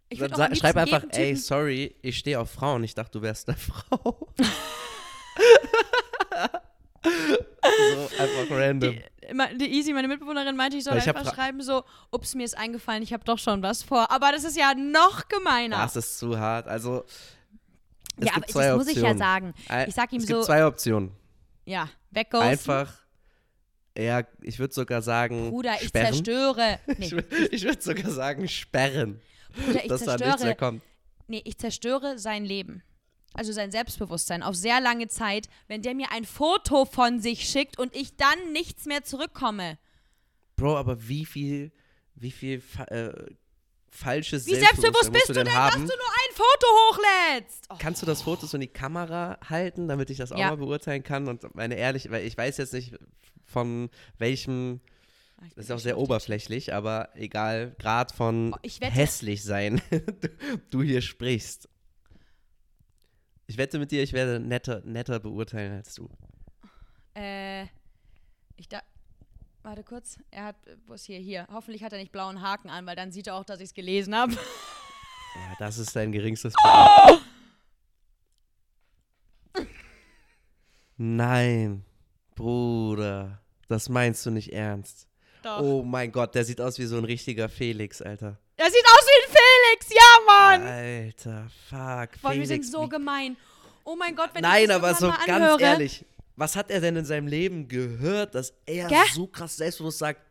[0.10, 2.84] Ich Dann auch sag, schreib einfach, ey, sorry, ich stehe auf Frauen.
[2.84, 4.28] Ich dachte, du wärst eine Frau.
[7.04, 8.98] so einfach random.
[9.30, 12.58] Immer- Die Easy, meine Mitbewohnerin, meinte, ich soll ich einfach schreiben so, ups, mir ist
[12.58, 14.12] eingefallen, ich habe doch schon was vor.
[14.12, 15.78] Aber das ist ja noch gemeiner.
[15.78, 16.68] Das ist zu hart.
[16.68, 17.06] Also,
[18.18, 18.78] es ja, aber gibt zwei das Optionen.
[18.78, 19.54] muss ich ja sagen.
[19.88, 21.12] Ich sag ihm es so, gibt zwei Optionen.
[21.66, 22.50] ja, wegghosten.
[22.50, 22.94] Einfach,
[23.98, 26.08] ja, ich würde sogar sagen, Bruder, ich sperren.
[26.14, 26.80] zerstöre.
[26.98, 27.14] Nee, Ich,
[27.54, 29.22] ich würde sogar sagen, sperren.
[29.56, 30.56] Bruder, ich dass da nichts mehr zerstöre.
[30.56, 30.82] kommt.
[31.28, 32.84] Nee, ich zerstöre sein Leben.
[33.34, 37.80] Also sein Selbstbewusstsein auf sehr lange Zeit, wenn der mir ein Foto von sich schickt
[37.80, 39.78] und ich dann nichts mehr zurückkomme.
[40.56, 41.72] Bro, aber wie viel,
[42.16, 43.12] wie viel fa äh,
[43.90, 47.66] falsches Wie selbstbewusst Selbstbewusstsein bist du denn, denn dass du nur ein Foto hochlädst?
[47.70, 50.50] Oh, Kannst du das Foto so in die Kamera halten, damit ich das auch Ja.
[50.50, 51.28] mal beurteilen kann?
[51.28, 52.96] Und meine ehrlich, weil ich weiß jetzt nicht
[53.46, 54.82] von welchem,
[55.48, 60.30] ich das ist auch sehr oberflächlich, aber egal, Grad von Oh, hässlich sein, du,
[60.70, 61.70] du hier sprichst.
[63.54, 66.10] Ich wette mit dir, ich werde netter, netter beurteilen als du.
[67.14, 67.66] Äh,
[68.56, 68.82] ich da.
[69.62, 70.18] Warte kurz.
[70.32, 70.56] Er hat,
[70.88, 71.20] wo ist hier?
[71.20, 71.48] Hier.
[71.52, 73.74] Hoffentlich hat er nicht blauen Haken an, weil dann sieht er auch, dass ich es
[73.76, 74.36] gelesen habe.
[75.36, 77.22] Ja, das ist dein geringstes Problem.
[80.98, 81.86] Nein,
[82.36, 85.08] Bruder, das meinst du nicht ernst.
[85.42, 85.60] Doch.
[85.60, 88.38] Oh mein Gott, der sieht aus wie so ein richtiger Felix, Alter.
[88.58, 89.43] Er sieht aus wie ein Felix,
[89.90, 90.62] ja, Mann!
[90.64, 92.22] Alter, fuck.
[92.22, 93.36] Boah, wir sind so gemein.
[93.84, 95.62] Oh mein Gott, wenn Nein, ich das aber so irgendwann mal ganz anhöre.
[95.62, 96.06] ehrlich,
[96.36, 98.98] was hat er denn in seinem Leben gehört, dass er Gell?
[99.14, 100.22] so krass selbstbewusst sagt,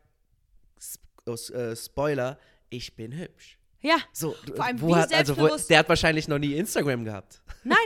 [1.26, 2.38] oh, äh, Spoiler,
[2.70, 3.58] ich bin hübsch.
[3.80, 7.04] Ja, So, Vor allem wo wie hat, also wo, der hat wahrscheinlich noch nie Instagram
[7.04, 7.42] gehabt.
[7.64, 7.78] nein.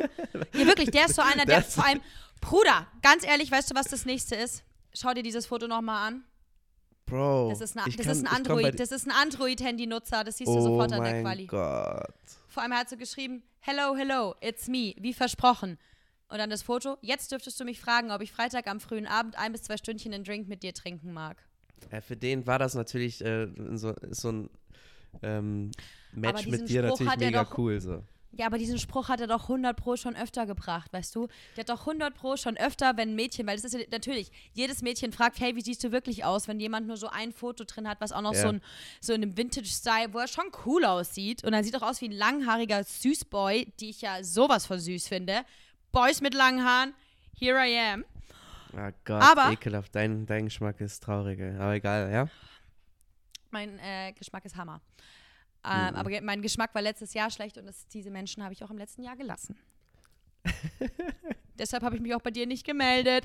[0.52, 2.00] Ja, wirklich, der ist so einer, der vor allem.
[2.42, 4.62] Bruder, ganz ehrlich, weißt du, was das nächste ist?
[4.92, 6.24] Schau dir dieses Foto nochmal an.
[7.06, 8.80] Bro, Das ist, eine, das kann- ist ein Android.
[8.80, 10.24] Das ist ein Android-Handy-Nutzer.
[10.24, 11.46] Das siehst du oh sofort an der mein Quali.
[11.46, 12.12] Gott.
[12.48, 15.78] Vor allem hat so geschrieben, hello, hello, it's me, wie versprochen.
[16.28, 19.38] Und dann das Foto, jetzt dürftest du mich fragen, ob ich Freitag am frühen Abend
[19.38, 21.36] ein bis zwei Stündchen einen Drink mit dir trinken mag.
[21.92, 24.50] Ja, für den war das natürlich äh, so, so ein
[25.22, 25.70] ähm,
[26.12, 27.80] Match mit dir Spruch natürlich mega doch- cool.
[27.80, 28.02] So.
[28.38, 31.26] Ja, aber diesen Spruch hat er doch 100 Pro schon öfter gebracht, weißt du?
[31.56, 34.30] Der hat doch 100 Pro schon öfter, wenn ein Mädchen, weil das ist ja natürlich,
[34.52, 37.64] jedes Mädchen fragt, hey, wie siehst du wirklich aus, wenn jemand nur so ein Foto
[37.64, 38.42] drin hat, was auch noch Ja.
[38.42, 38.60] so, ein,
[39.00, 41.44] so in einem Vintage-Style, wo er schon cool aussieht.
[41.44, 45.08] Und dann sieht auch aus wie ein langhaariger Süßboy, die ich ja sowas von süß
[45.08, 45.42] finde.
[45.92, 46.92] Boys mit langen Haaren,
[47.38, 48.04] here I am.
[48.76, 49.94] Ah Gott, Aber- ekelhaft.
[49.94, 52.28] Dein, dein Geschmack ist traurig, aber egal, ja?
[53.50, 54.82] Mein äh, Geschmack ist Hammer.
[55.68, 55.96] Ähm, Mhm.
[55.96, 58.78] Aber mein Geschmack war letztes Jahr schlecht und das, diese Menschen habe ich auch im
[58.78, 59.56] letzten Jahr gelassen.
[61.58, 63.24] Deshalb habe ich mich auch bei dir nicht gemeldet.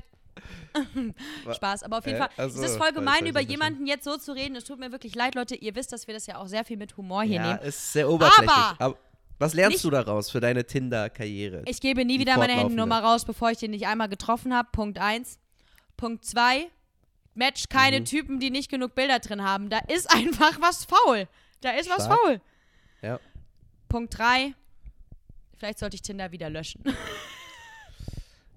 [1.54, 2.30] Spaß, aber auf jeden Äh, Fall.
[2.38, 4.56] also, es ist voll gemein, über jemanden jetzt so zu reden.
[4.56, 5.54] Es tut mir wirklich leid, Leute.
[5.54, 7.66] Ihr wisst, dass wir das ja auch sehr viel mit Humor hier Ja, nehmen.
[7.68, 8.50] ist sehr oberflächlich.
[8.50, 8.96] Aber- Aber,
[9.38, 11.62] was lernst Nicht- du daraus für deine Tinder-Karriere?
[11.66, 12.54] Ich gebe nie wieder meine.
[12.54, 14.68] Handynummer raus, bevor ich den nicht einmal getroffen habe.
[14.72, 15.38] Punkt 1.
[15.96, 16.70] Punkt 2.
[17.34, 18.04] Match keine Mhm.
[18.06, 19.68] Typen, die nicht genug Bilder drin haben.
[19.68, 21.28] Da ist einfach was faul.
[21.62, 22.20] Da ist was Stark.
[22.20, 22.40] faul.
[23.00, 23.18] Ja.
[23.88, 24.52] Punkt 3.
[25.56, 26.82] Vielleicht sollte ich Tinder wieder löschen.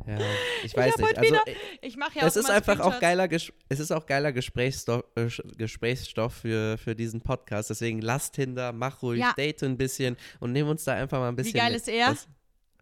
[0.08, 0.20] Ja,
[0.64, 1.18] ich weiß hab nicht.
[1.18, 4.06] Also, wieder- äh, Ich mache ja es auch ist einfach auch geiler, es ist auch
[4.06, 5.28] geiler Gesprächsstoff, äh,
[5.58, 7.72] Gesprächsstoff für, für diesen Podcast.
[7.72, 9.34] Deswegen lass Tinder, mach ruhig, Ja.
[9.36, 11.56] date ein bisschen und nimm uns da einfach mal ein bisschen.
[11.56, 11.78] Wie geil mit.
[11.82, 12.10] ist er?
[12.12, 12.28] Was-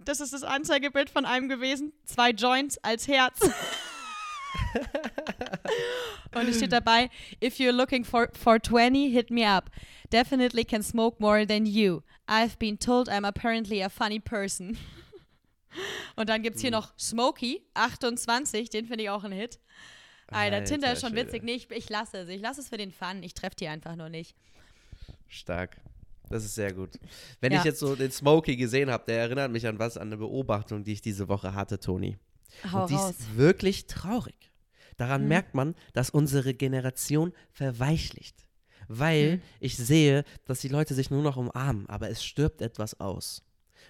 [0.03, 1.93] Das ist das Anzeigebild von einem gewesen.
[2.03, 3.39] Zwei Joints als Herz.
[6.35, 7.09] Und es steht dabei,
[7.43, 9.69] if you're looking for, for 20, hit me up.
[10.11, 12.01] Definitely can smoke more than you.
[12.27, 14.77] I've been told I'm apparently a funny person.
[16.15, 16.79] Und dann gibt es hier Hm.
[16.79, 19.59] noch Smokey, 28, den finde ich auch ein Hit.
[20.27, 21.27] Alter, Tinder ist schon Schwede.
[21.27, 21.43] witzig.
[21.43, 22.29] Nee, ich, ich lasse es.
[22.29, 23.21] Ich lasse es für den Fun.
[23.21, 24.35] Ich treffe die einfach nur nicht.
[25.27, 25.77] Stark.
[26.29, 26.91] Das ist sehr gut.
[27.41, 27.59] Wenn Ja.
[27.59, 30.83] ich jetzt so den Smokey gesehen habe, der erinnert mich an was, an eine Beobachtung,
[30.83, 32.17] die ich diese Woche hatte, Toni.
[32.71, 33.11] Hau Und die raus.
[33.11, 34.51] ist wirklich traurig.
[34.97, 35.27] Daran Mhm.
[35.27, 38.47] merkt man, dass unsere Generation verweichlicht.
[38.87, 39.41] Weil Mhm.
[39.59, 43.41] ich sehe, dass die Leute sich nur noch umarmen, aber es stirbt etwas aus.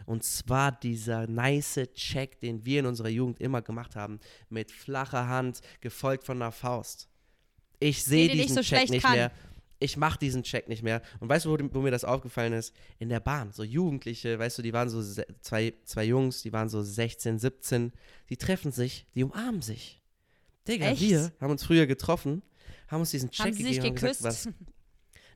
[0.05, 5.27] Und zwar dieser nice Check, den wir in unserer Jugend immer gemacht haben, mit flacher
[5.27, 7.07] Hand, gefolgt von einer Faust.
[7.79, 9.13] Ich sehe diesen so Check schlecht nicht kann.
[9.13, 9.31] mehr.
[9.83, 11.01] Ich mache diesen Check nicht mehr.
[11.19, 12.73] Und weißt du, wo, wo mir das aufgefallen ist?
[12.99, 13.51] In der Bahn.
[13.51, 15.03] So Jugendliche, weißt du, die waren so
[15.41, 17.91] zwei, zwei Jungs, die waren so 16, 17.
[18.29, 20.01] Die treffen sich, die umarmen sich.
[20.67, 21.01] Digga, Echt?
[21.01, 22.41] wir haben uns früher getroffen,
[22.87, 23.95] haben uns diesen Check Haben sie sich gegeben.
[23.95, 24.23] und geküsst?
[24.23, 24.53] Gesagt, was,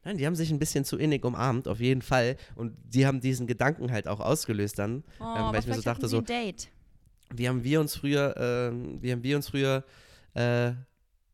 [0.06, 2.38] Nein, die haben sich ein bisschen zu innig umarmt, auf jeden Fall.
[2.56, 5.04] Und die haben diesen Gedanken halt auch ausgelöst dann.
[5.20, 9.12] Oh, weil aber ich mir so dachte, so, wie haben wir uns früher, ähm, wie
[9.12, 9.84] haben wir uns früher
[10.34, 10.72] äh,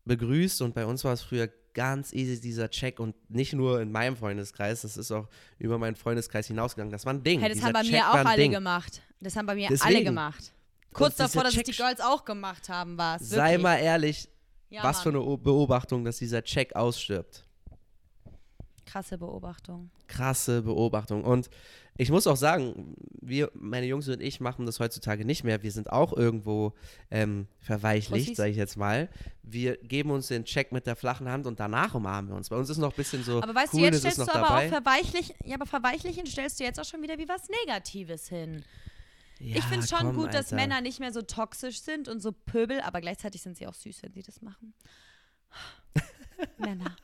[0.05, 3.91] begrüßt und bei uns war es früher ganz easy, dieser Check und nicht nur in
[3.91, 6.91] meinem Freundeskreis, das ist auch über meinen Freundeskreis hinausgegangen.
[6.91, 7.39] Das war ein Ding.
[7.39, 8.51] Hey, das Dieser haben bei Check mir auch alle Ding.
[8.51, 9.01] gemacht.
[9.19, 10.05] Das haben bei mir alle Deswegen.
[10.05, 10.53] gemacht.
[10.93, 13.29] Kurz davor, dass es die Girls auch gemacht haben, war es.
[13.29, 14.29] Sei mal ehrlich,
[14.69, 15.21] ja, was für Mann.
[15.21, 17.43] eine O- Beobachtung, dass dieser Check ausstirbt.
[18.85, 19.89] krasse Beobachtung.
[20.07, 21.23] krasse Beobachtung.
[21.23, 21.49] Und
[21.95, 25.61] ich muss auch sagen, wir, meine Jungs und ich machen das heutzutage nicht mehr.
[25.61, 26.73] Wir sind auch irgendwo
[27.11, 29.09] ähm, verweichlicht, sage ich jetzt mal.
[29.43, 32.49] Wir geben uns den Check mit der flachen Hand und danach umarmen wir uns.
[32.49, 34.47] Bei uns ist noch ein bisschen so Aber weißt du, Coolness jetzt stellst du aber
[34.47, 34.65] dabei.
[34.65, 38.63] auch verweichlich, ja, aber verweichlichen stellst du jetzt auch schon wieder wie was Negatives hin.
[39.39, 40.55] ja, ich finde schon komm, gut, dass Alter.
[40.55, 44.01] Männer nicht mehr so toxisch sind und so pöbel, aber gleichzeitig sind sie auch süß,
[44.01, 44.73] wenn sie das machen.
[46.57, 46.95] Männer.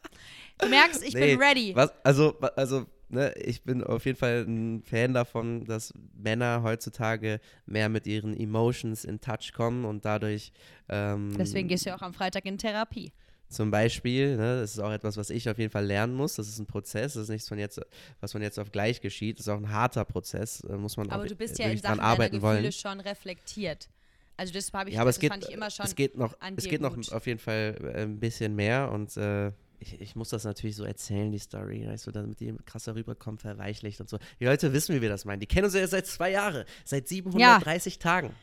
[0.58, 1.76] Du merkst, ich Nee, bin ready.
[1.76, 7.39] Was, also, also ne, ich bin auf jeden Fall ein Fan davon, dass Männer heutzutage
[7.66, 10.51] mehr mit ihren Emotions in Touch kommen und dadurch
[10.89, 13.12] ähm, Deswegen gehst du ja auch am Freitag in Therapie.
[13.49, 16.36] Zum Beispiel, ne, das ist auch etwas, was ich auf jeden Fall lernen muss.
[16.36, 17.82] Das ist ein Prozess, das ist nichts von jetzt,
[18.20, 19.39] was von jetzt auf gleich geschieht.
[19.39, 21.97] Das ist auch ein harter Prozess, muss man Aber auch du bist ja in Sachen
[21.97, 22.72] deiner Gefühle wollen.
[22.72, 23.89] schon reflektiert.
[24.38, 26.16] Also das habe ich, Ja, aber das es geht, fand ich immer schon es geht
[26.16, 30.16] noch, es geht noch auf jeden Fall äh, ein bisschen mehr und äh, ich, ich
[30.16, 34.10] muss das natürlich so erzählen, die Story, weißt du, damit die krasser rüberkommt, verweichlicht und
[34.10, 34.18] so.
[34.40, 35.40] Die Leute wissen, wie wir das meinen.
[35.40, 38.36] Die kennen uns ja seit zwei Jahren, seit 730 Tagen.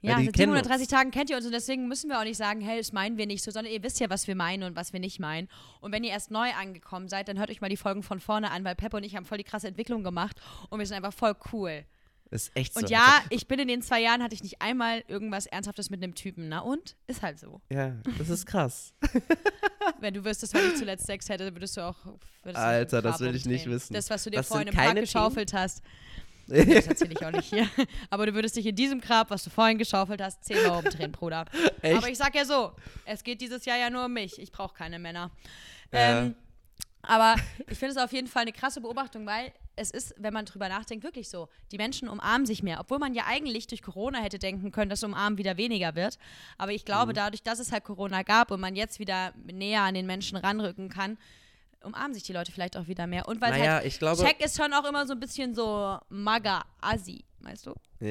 [0.00, 2.36] Ja, die seit kennen 730 Tagen kennt ihr uns und deswegen müssen wir auch nicht
[2.36, 4.76] sagen, hey, das meinen wir nicht so, sondern ihr wisst ja, was wir meinen und
[4.76, 5.48] was wir nicht meinen.
[5.80, 8.50] Und wenn ihr erst neu angekommen seid, dann hört euch mal die Folgen von vorne
[8.50, 11.14] an, weil Peppo und ich haben voll die krasse Entwicklung gemacht und wir sind einfach
[11.14, 11.84] voll cool.
[12.34, 12.80] Das ist echt so.
[12.80, 16.02] Und ja, ich bin in den zwei Jahren, hatte ich nicht einmal irgendwas Ernsthaftes mit
[16.02, 16.48] einem Typen.
[16.48, 16.96] Na und?
[17.06, 17.60] Ist halt so.
[17.70, 18.92] Ja, das ist krass.
[20.00, 21.94] Wenn du wüsstest, wenn ich zuletzt Sex hätte, würdest du auch.
[22.42, 23.94] Würdest Alter, das will ich nicht wissen.
[23.94, 25.80] Das, was du dir Das vorhin im Park geschaufelt hast.
[26.46, 27.66] Nee, das erzähle ich auch nicht hier.
[28.10, 31.46] Aber du würdest dich in diesem Grab, was du vorhin geschaufelt hast, zehnmal umdrehen, Bruder.
[31.80, 31.96] Echt?
[31.96, 32.72] Aber ich sag ja so,
[33.06, 34.38] es geht dieses Jahr ja nur um mich.
[34.38, 35.30] Ich brauche keine Männer.
[35.90, 36.24] Ja.
[36.24, 36.34] Ähm,
[37.00, 37.36] aber
[37.70, 40.68] ich finde es auf jeden Fall eine krasse Beobachtung, weil es ist, wenn man drüber
[40.68, 41.48] nachdenkt, wirklich so.
[41.72, 45.02] Die Menschen umarmen sich mehr, obwohl man ja eigentlich durch Corona hätte denken können, dass
[45.02, 46.18] Umarmen wieder weniger wird.
[46.58, 47.16] Aber ich glaube, Mhm.
[47.16, 50.88] dadurch, dass es halt Corona gab und man jetzt wieder näher an den Menschen ranrücken
[50.88, 51.18] kann,
[51.82, 53.28] umarmen sich die Leute vielleicht auch wieder mehr.
[53.28, 54.22] Und weil naja, halt ich glaube.
[54.22, 57.74] Check ist schon auch immer so ein bisschen so Maga-Assi, weißt du?
[58.00, 58.08] Ja,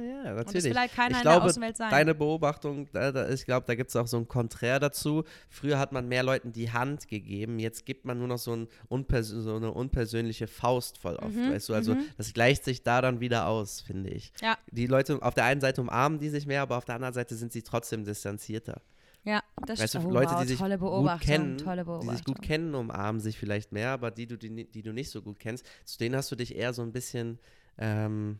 [0.00, 0.64] ja, Und das natürlich.
[0.64, 1.90] will halt keiner ich in glaube, der Außenwelt sein.
[1.90, 5.24] deine Beobachtung, da, da, ich glaube, da gibt es auch so ein Konträr dazu.
[5.50, 8.68] Früher hat man mehr Leuten die Hand gegeben, jetzt gibt man nur noch so, ein
[8.88, 11.74] unpers so eine unpersönliche Faust voll oft, Mhm, weißt du?
[11.74, 14.32] Also das gleicht sich da dann wieder aus, finde ich.
[14.40, 14.56] Ja.
[14.70, 17.34] Die Leute, auf der einen Seite umarmen die sich mehr, aber auf der anderen Seite
[17.36, 18.80] sind sie trotzdem distanzierter.
[19.24, 22.74] ja, das Weißt du, oh, Leute, wow, die sich gut kennen, die sich gut kennen,
[22.74, 25.98] umarmen sich vielleicht mehr, aber die, du, die, die du nicht so gut kennst, zu
[25.98, 27.38] denen hast du dich eher so ein bisschen
[27.78, 28.38] ähm,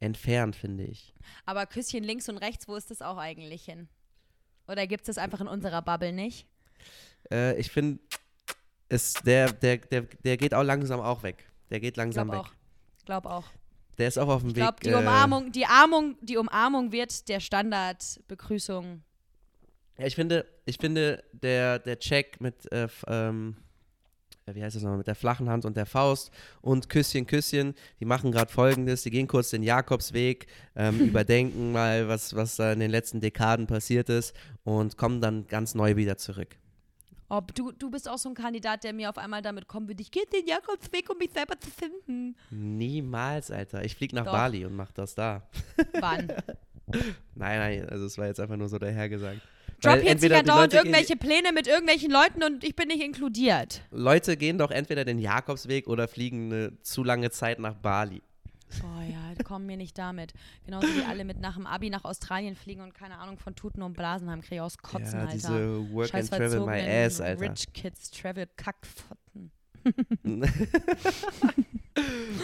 [0.00, 1.14] entfernt, finde ich.
[1.44, 3.88] Aber Küsschen links und rechts, wo ist das auch eigentlich hin?
[4.66, 6.46] Oder gibt es das einfach in unserer Bubble nicht?
[7.30, 8.00] Äh, ich finde,
[9.24, 11.50] der, der, der, der geht auch langsam auch weg.
[11.70, 12.52] Der geht langsam Glaub weg.
[12.52, 13.04] auch.
[13.04, 13.44] Glaub auch.
[13.98, 14.62] Der ist auch auf dem Ich Weg.
[14.62, 19.02] glaube, die äh, Umarmung, die Armung, die Umarmung wird der Standardbegrüßung.
[19.98, 23.67] Ja, ich finde, ich finde, der, der Check mit, äh, ähm, äh,
[24.54, 26.30] wie heißt das nochmal, mit der flachen Hand und der Faust
[26.60, 30.46] und Küsschen, Küsschen, die machen gerade folgendes, die gehen kurz den Jakobsweg,
[30.76, 34.34] ähm, überdenken mal, was, was da in den letzten Dekaden passiert ist
[34.64, 36.56] und kommen dann ganz neu wieder zurück.
[37.30, 40.00] Ob du, du bist auch so ein Kandidat, der mir auf einmal damit kommen würde,
[40.00, 42.36] ich gehe den Jakobsweg, um mich selber zu finden.
[42.50, 43.84] Niemals, Alter.
[43.84, 44.32] Ich fliege nach Doch.
[44.32, 45.46] Bali und mach das da.
[46.00, 46.32] Wann?
[47.34, 49.42] Nein, nein, also es war jetzt einfach nur so dahergesagt.
[49.80, 53.82] Drop jetzt die dauernd irgendwelche Pläne mit irgendwelchen Leuten und ich bin nicht inkludiert.
[53.90, 58.22] Leute gehen doch entweder den Jakobsweg oder fliegen eine zu lange Zeit nach Bali.
[58.82, 60.32] Oh ja, kommen mir nicht damit.
[60.66, 63.82] Genauso wie alle mit nach dem Abi nach Australien fliegen und keine Ahnung von Tuten
[63.82, 65.32] und Blasen haben, kriege ich aus Kotzen, ja, Alter.
[65.32, 67.40] diese Work Scheiß and Travel my ass, Alter.
[67.40, 69.52] Rich Kids Travel Kackfotten.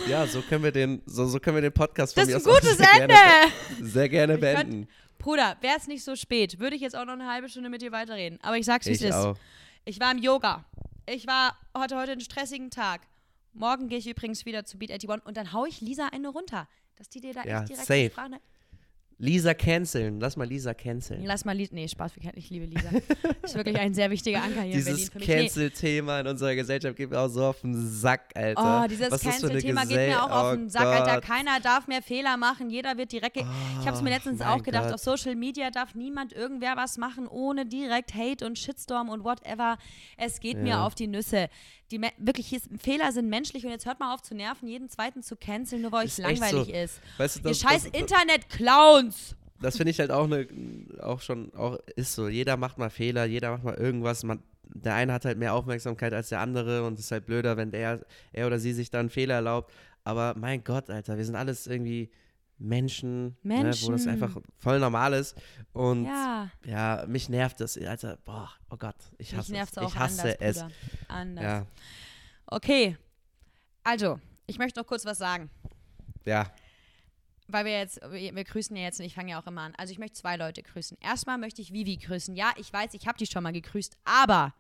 [0.08, 2.50] ja, so können wir den, so, so können wir den Podcast Das von ist mir
[2.52, 3.14] ein aus gutes sehr Ende!
[3.14, 3.52] Gerne,
[3.90, 4.88] sehr gerne Ich könnt- beenden.
[5.18, 7.82] Bruder, wäre es nicht so spät, würde ich jetzt auch noch eine halbe Stunde mit
[7.82, 8.38] dir weiterreden.
[8.42, 9.14] Aber ich sag's, wie es ist.
[9.14, 9.36] auch.
[9.84, 10.64] Ich war im Yoga.
[11.06, 13.02] Ich war hatte heute einen stressigen Tag.
[13.52, 16.68] Morgen gehe ich übrigens wieder zu Beat 81 und dann hau ich Lisa eine runter.
[16.96, 18.00] Dass die dir da Ja, echt direkt safe.
[18.00, 18.40] die Sprache.
[19.18, 20.18] Lisa canceln.
[20.20, 21.24] Lass mal Lisa canceln.
[21.24, 21.74] Lass mal Lisa.
[21.74, 22.88] Nee, Spaß, ich liebe Lisa.
[23.42, 27.28] ist wirklich ein sehr wichtiger Anker hier Dieses Cancel-Thema in unserer Gesellschaft geht mir auch
[27.28, 28.82] so auf den Sack, Alter.
[28.84, 31.14] Oh, dieses Cancel-Thema geht mir auch auf Oh den Sack, Alter.
[31.14, 31.24] Gott.
[31.24, 33.34] Keiner darf mehr Fehler machen, jeder wird direkt.
[33.34, 33.44] ge-
[33.80, 34.94] ich habe es mir Oh, letztens auch gedacht, Gott.
[34.94, 39.78] auf Social Media darf niemand irgendwer was machen, ohne direkt Hate und Shitstorm und whatever.
[40.16, 40.86] Es geht mir Ja.
[40.86, 41.48] auf die Nüsse.
[41.90, 44.88] Die wirklich, hier ist, Fehler sind menschlich und jetzt hört mal auf zu nerven, jeden
[44.88, 46.72] zweiten zu canceln, nur weil euch langweilig so.
[46.72, 47.00] ist.
[47.18, 49.36] Weißt du, Ihr das, scheiß das, das, Internet-Clowns!
[49.64, 50.46] das finde ich halt auch eine,
[51.02, 52.28] auch schon, auch ist so.
[52.28, 54.22] Jeder macht mal Fehler, jeder macht mal irgendwas.
[54.22, 57.56] Man, der eine hat halt mehr Aufmerksamkeit als der andere und es ist halt blöder,
[57.56, 58.00] wenn der,
[58.32, 59.72] er oder sie sich dann Fehler erlaubt.
[60.04, 62.10] Aber mein Gott, Alter, wir sind alles irgendwie
[62.64, 64.08] Menschen, Ne, wo das Menschen.
[64.10, 65.36] einfach voll normal ist.
[65.72, 68.18] Und ja, Ja, mich nervt das, Alter.
[68.24, 69.78] Boah, oh Gott, ich mich hasse nervt es.
[69.78, 70.56] auch Ich hasse anders, es.
[70.62, 70.70] Bruder.
[71.08, 71.44] Anders.
[71.44, 71.66] Ja,
[72.46, 72.96] Okay,
[73.82, 75.50] also, ich möchte noch kurz was sagen.
[76.24, 76.50] ja.
[77.46, 79.74] Weil wir jetzt, wir, wir grüßen ja jetzt und ich fange ja auch immer an.
[79.76, 80.96] Also ich möchte zwei Leute grüßen.
[81.02, 82.34] Erstmal möchte ich Vivi grüßen.
[82.36, 84.54] Ja, ich weiß, ich habe die schon mal gegrüßt, aber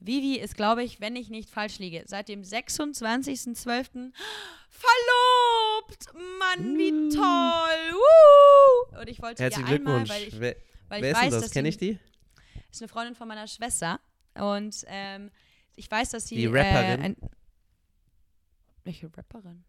[0.00, 4.12] Vivi ist, glaube ich, wenn ich nicht falsch liege, seit dem 26.12.
[5.86, 6.14] verlobt.
[6.38, 7.10] Mann, wie Uh.
[7.10, 7.94] toll.
[7.94, 9.00] Uh.
[9.00, 10.56] Und ich wollte Herzlichen ihr einmal, weil ich, weil
[10.88, 11.42] wer ich weiß, das?
[11.44, 11.98] dass Kenne ich die?
[12.70, 14.00] ist eine Freundin von meiner Schwester
[14.34, 15.30] und ähm,
[15.76, 17.00] ich weiß, dass sie Die Rapperin?
[17.00, 17.16] Äh, ein,
[18.84, 19.64] welche Rapperin?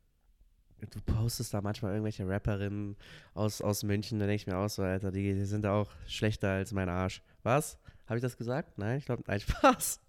[0.92, 2.96] Du postest da manchmal irgendwelche Rapperinnen
[3.34, 6.50] aus, aus München, da denke ich mir auch so, Alter, die, die sind auch schlechter
[6.50, 7.22] als mein Arsch.
[7.44, 7.80] Was?
[8.08, 8.78] Habe ich das gesagt?
[8.78, 10.00] Nein, ich glaube, nein, Spaß.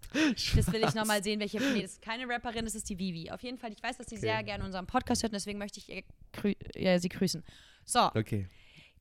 [0.55, 1.59] Das will ich nochmal sehen, welche.
[1.59, 3.29] Nee, das ist keine Rapperin, das ist die Vivi.
[3.31, 4.25] Auf jeden Fall, ich weiß, dass sie Okay.
[4.27, 7.43] sehr gerne unseren Podcast hört, und deswegen möchte ich ihr grü äh, sie grüßen.
[7.85, 8.47] So, Okay.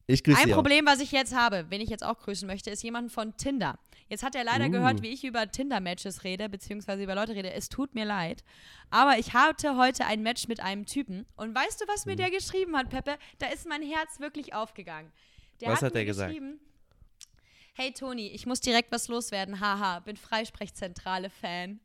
[0.09, 2.80] Ich grüße Ein Problem, was ich jetzt habe, wen ich jetzt auch grüßen möchte, ist
[2.84, 3.76] jemanden von Tinder.
[4.09, 4.70] Jetzt hat er leider Uh.
[4.70, 7.53] gehört, wie ich über Tinder-Matches rede, beziehungsweise über Leute rede.
[7.53, 8.44] Es tut mir leid.
[8.90, 11.26] Aber ich hatte heute ein Match mit einem Typen.
[11.34, 12.18] Und weißt du, was mir Hm.
[12.18, 13.18] der geschrieben hat, Peppe?
[13.40, 15.11] Da ist mein Herz wirklich aufgegangen.
[15.61, 16.34] Der Was hat, hat der mir gesagt?
[17.79, 19.61] Hey Toni, ich muss direkt was loswerden.
[19.61, 21.79] Haha, bin Freisprechzentrale-Fan.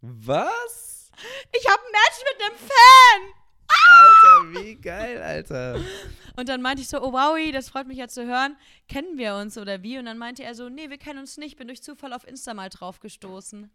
[0.00, 1.10] Was?
[1.52, 3.42] Ich habe ein Match mit einem Fan!
[3.88, 5.78] Alter, wie geil, Alter.
[6.36, 8.56] Und dann meinte ich so, oh wow, das freut mich ja zu hören.
[8.88, 9.98] Kennen wir uns oder wie?
[9.98, 11.56] Und dann meinte er so, nee, wir kennen uns nicht.
[11.58, 13.70] Bin durch Zufall auf Insta mal drauf gestoßen.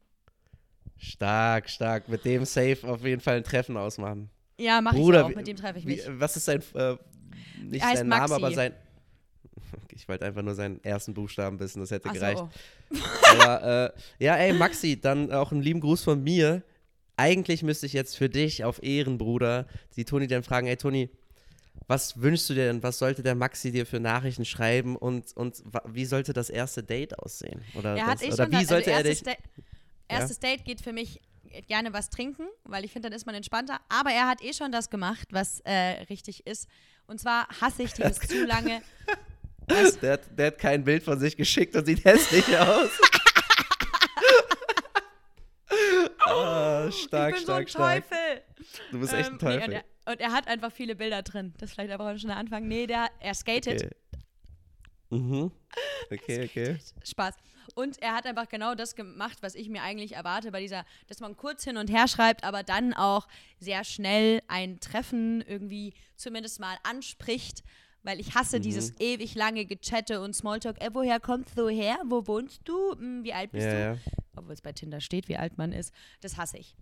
[0.98, 2.08] Stark, stark.
[2.10, 4.32] Mit dem Safe auf jeden Fall ein Treffen ausmachen.
[4.58, 5.30] Ja, mach Bruder, ich auch.
[5.30, 6.04] wie- Mit dem treffe ich Wie, mich.
[6.08, 6.96] was ist sein, äh,
[7.62, 8.34] nicht Er heißt sein Name, Maxi.
[8.36, 8.76] aber sein.
[9.96, 12.44] Ich wollte einfach nur seinen ersten Buchstaben wissen, das hätte Ach gereicht.
[12.90, 12.98] so.
[13.42, 16.64] Aber äh, ja, ey, Maxi, dann auch einen lieben Gruß von mir.
[17.18, 21.10] Eigentlich müsste ich jetzt für dich auf Ehren, Bruder, die Toni dann fragen, ey Toni,
[21.88, 22.84] was wünschst du dir denn?
[22.84, 27.20] Was sollte der Maxi dir für Nachrichten schreiben und, und wie sollte das erste Date
[27.20, 27.62] aussehen?
[27.76, 29.36] Oder, Er das, hat eh oder schon wie also sollte er erstes, dich.
[30.08, 31.20] Da erstes Date geht für mich
[31.68, 33.80] gerne was trinken, weil ich finde, dann ist man entspannter.
[33.90, 36.68] Aber er hat eh schon das gemacht, was äh, richtig ist.
[37.08, 38.82] Und zwar hasse ich dieses zu lange.
[39.72, 40.00] Was?
[40.00, 42.90] Der hat, der hat kein Bild von sich geschickt und sieht hässlich aus.
[46.26, 48.10] ah, stark, ich bin stark, so ein stark.
[48.10, 48.42] Teufel.
[48.92, 49.60] Du bist echt ein Ähm, Teufel.
[49.60, 51.54] Nee, und, er, und er hat einfach viele Bilder drin.
[51.58, 52.68] Das ist vielleicht aber auch schon der Anfang.
[52.68, 53.84] Nee, der, er skatet.
[53.84, 53.96] okay.
[55.10, 55.52] Mhm.
[56.10, 56.78] Okay, okay.
[57.04, 57.36] Spaß.
[57.76, 61.20] Und er hat einfach genau das gemacht, was ich mir eigentlich erwarte bei dieser, dass
[61.20, 63.28] man kurz hin und her schreibt, aber dann auch
[63.60, 67.64] sehr schnell ein Treffen irgendwie zumindest mal anspricht,
[68.04, 68.64] weil ich hasse Mhm.
[68.64, 70.82] dieses ewig lange Gechatte und Smalltalk.
[70.82, 71.98] Äh, woher kommst du her?
[72.06, 72.94] Wo wohnst du?
[72.94, 73.80] Hm, wie alt bist Ja, du?
[73.80, 73.98] ja.
[74.36, 75.94] Obwohl es bei Tinder steht, wie alt man ist.
[76.22, 76.76] Das hasse ich.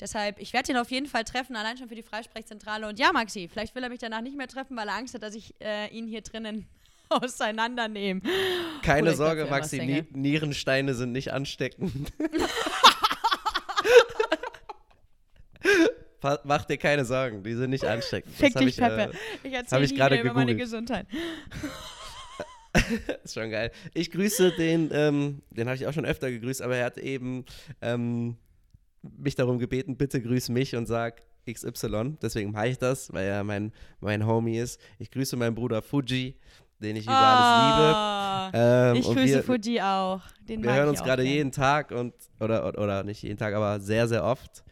[0.00, 2.86] Deshalb, ich werde ihn auf jeden Fall treffen, allein schon für die Freisprechzentrale.
[2.86, 5.22] Und ja, Maxi, vielleicht will er mich danach nicht mehr treffen, weil er Angst hat,
[5.22, 6.66] dass ich äh, ihn hier drinnen
[7.08, 8.20] auseinandernehme.
[8.82, 10.04] Keine Oder Sorge, Maxi.
[10.12, 12.12] Nierensteine sind nicht ansteckend.
[16.44, 18.32] Mach dir keine Sorgen, die sind nicht ansteckend.
[18.32, 19.16] Das Fick hab dich, ich, äh, Peppe.
[19.42, 20.56] ich erzähle ich gerade über meine.
[20.56, 21.06] Gesundheit.
[23.24, 23.70] ist schon geil.
[23.94, 27.44] Ich grüße den, ähm, den habe ich auch schon öfter gegrüßt, aber er hat eben
[27.80, 28.36] ähm,
[29.02, 32.16] mich darum gebeten, bitte grüß mich und sag XY.
[32.20, 34.80] Deswegen mache ich das, weil er mein, mein Homie ist.
[34.98, 36.36] Ich grüße meinen Bruder Fuji,
[36.80, 37.96] den ich über alles liebe.
[37.96, 40.22] Ah, Ähm, ich grüße wir, Fuji auch.
[40.48, 43.80] Den Wir hören uns gerade jeden Tag und oder, oder oder nicht jeden Tag, aber
[43.80, 44.64] sehr sehr oft,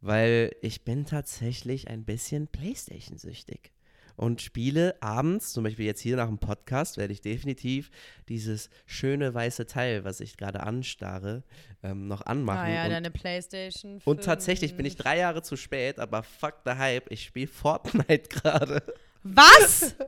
[0.00, 3.72] weil ich bin tatsächlich ein bisschen Playstation süchtig
[4.18, 7.90] und spiele abends, zum Beispiel jetzt hier nach dem Podcast, werde ich definitiv
[8.28, 11.44] dieses schöne weiße Teil, was ich gerade anstarre,
[11.84, 12.58] ähm, noch anmachen.
[12.58, 14.00] Ah ja, und, deine Playstation.
[14.04, 15.02] und tatsächlich bin ich 5.
[15.04, 18.82] drei Jahre zu spät, aber fuck the Hype, ich spiele Fortnite gerade.
[19.22, 19.94] Was?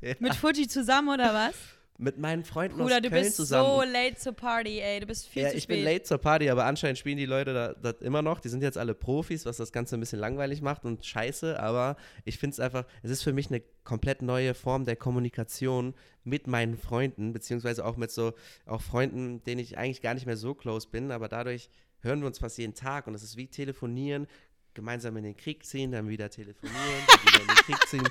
[0.00, 0.12] Ja.
[0.18, 1.54] Mit Fuji zusammen oder was?
[1.96, 3.68] Mit meinen Freunden Bruder, aus du Köln bist zusammen.
[3.68, 4.98] so late zur Party, ey.
[4.98, 5.76] Du bist viel ja, zu ich spät.
[5.76, 8.40] bin late zur Party, aber anscheinend spielen die Leute da, das immer noch.
[8.40, 11.96] Die sind jetzt alle Profis, was das Ganze ein bisschen langweilig macht und scheiße, aber
[12.24, 16.48] ich finde es einfach, es ist für mich eine komplett neue Form der Kommunikation mit
[16.48, 18.32] meinen Freunden, beziehungsweise auch mit so,
[18.66, 21.68] auch Freunden, denen ich eigentlich gar nicht mehr so close bin, aber dadurch
[22.00, 24.26] hören wir uns fast jeden Tag und es ist wie telefonieren,
[24.74, 28.08] gemeinsam in den Krieg ziehen, dann wieder telefonieren, dann wieder in den Krieg ziehen.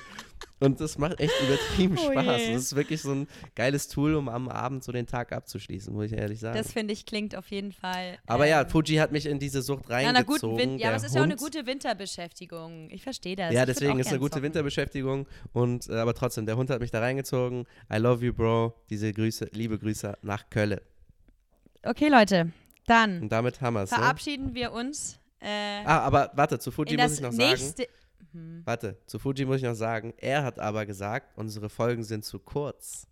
[0.60, 2.24] Und das macht echt übertrieben Oh Spaß.
[2.24, 2.46] je.
[2.46, 5.92] Und das ist wirklich so ein geiles Tool, um am Abend so den Tag abzuschließen,
[5.92, 6.56] muss ich ehrlich sagen.
[6.56, 8.18] das finde ich klingt auf jeden Fall.
[8.26, 10.56] Aber ja, ähm, Fuji hat mich in diese Sucht reingezogen.
[10.56, 11.42] Win ja, aber es ist ja auch eine Hund.
[11.42, 12.88] gute Winterbeschäftigung.
[12.90, 13.52] Ich verstehe das.
[13.52, 14.42] Ja, Ich deswegen ist eine gern gute zocken.
[14.44, 15.26] Winterbeschäftigung.
[15.52, 17.66] Und, äh, aber trotzdem, der Hund hat mich da reingezogen.
[17.92, 18.74] I love you, Bro.
[18.90, 20.82] Diese Grüße, liebe Grüße nach Kölle.
[21.82, 22.52] Okay, Leute,
[22.86, 23.90] dann Und damit haben wir es.
[23.90, 23.98] Ne?
[23.98, 27.74] verabschieden wir uns äh, Ah, aber warte, zu Fuji muss ich noch sagen.
[28.20, 28.38] Nächste.
[28.38, 28.62] Hm.
[28.64, 30.14] Warte, zu Fuji muss ich noch sagen.
[30.18, 33.06] Er hat aber gesagt, unsere Folgen sind zu kurz.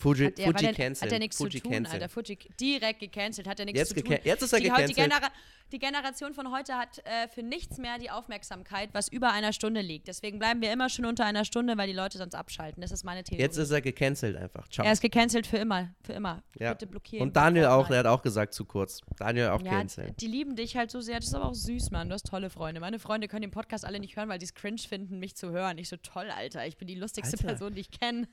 [0.00, 1.02] Fuji, Hat der, Fuji der, cancel.
[1.04, 1.94] hat der nichts Fuji zu tun, cancel.
[1.94, 2.08] Alter.
[2.08, 4.16] Fuji direkt gecancelt, hat er nichts Jetzt, zu tun.
[4.24, 4.96] jetzt ist er Die, heu- die, gecancelt.
[5.12, 5.30] Genera
[5.72, 9.82] die Generation von heute hat äh, für nichts mehr die Aufmerksamkeit, was über einer Stunde
[9.82, 10.08] liegt.
[10.08, 12.80] Deswegen bleiben wir immer schon unter einer Stunde, weil die Leute sonst abschalten.
[12.80, 13.40] Das ist meine Theorie.
[13.40, 14.68] Jetzt ist er gecancelt einfach.
[14.68, 14.84] Ciao.
[14.84, 15.94] er ist gecancelt für immer.
[16.02, 16.42] Für immer.
[16.58, 16.72] Ja.
[16.72, 17.28] Bitte blockieren.
[17.28, 19.00] Und Daniel auch, der hat auch gesagt zu kurz.
[19.16, 20.12] Daniel auch Ja, cancel.
[20.18, 21.16] die lieben dich halt so sehr.
[21.20, 22.08] Das ist aber auch süß, Mann.
[22.08, 22.80] Du hast tolle Freunde.
[22.80, 25.50] Meine Freunde können den Podcast alle nicht hören, weil die es cringe finden, mich zu
[25.52, 25.78] hören.
[25.78, 26.66] Ich so, toll, Alter.
[26.66, 27.46] Ich bin die lustigste Alter.
[27.46, 28.26] Person, die ich kenne.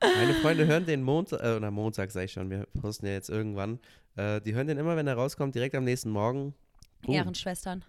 [0.00, 3.30] Meine Freunde hören den Montag, äh, oder Montag sag ich schon, wir posten ja jetzt
[3.30, 3.80] irgendwann.
[4.16, 6.54] Äh, die hören den immer, wenn er rauskommt, direkt am nächsten Morgen.
[7.02, 7.14] Boom.
[7.14, 7.84] Ehrenschwestern.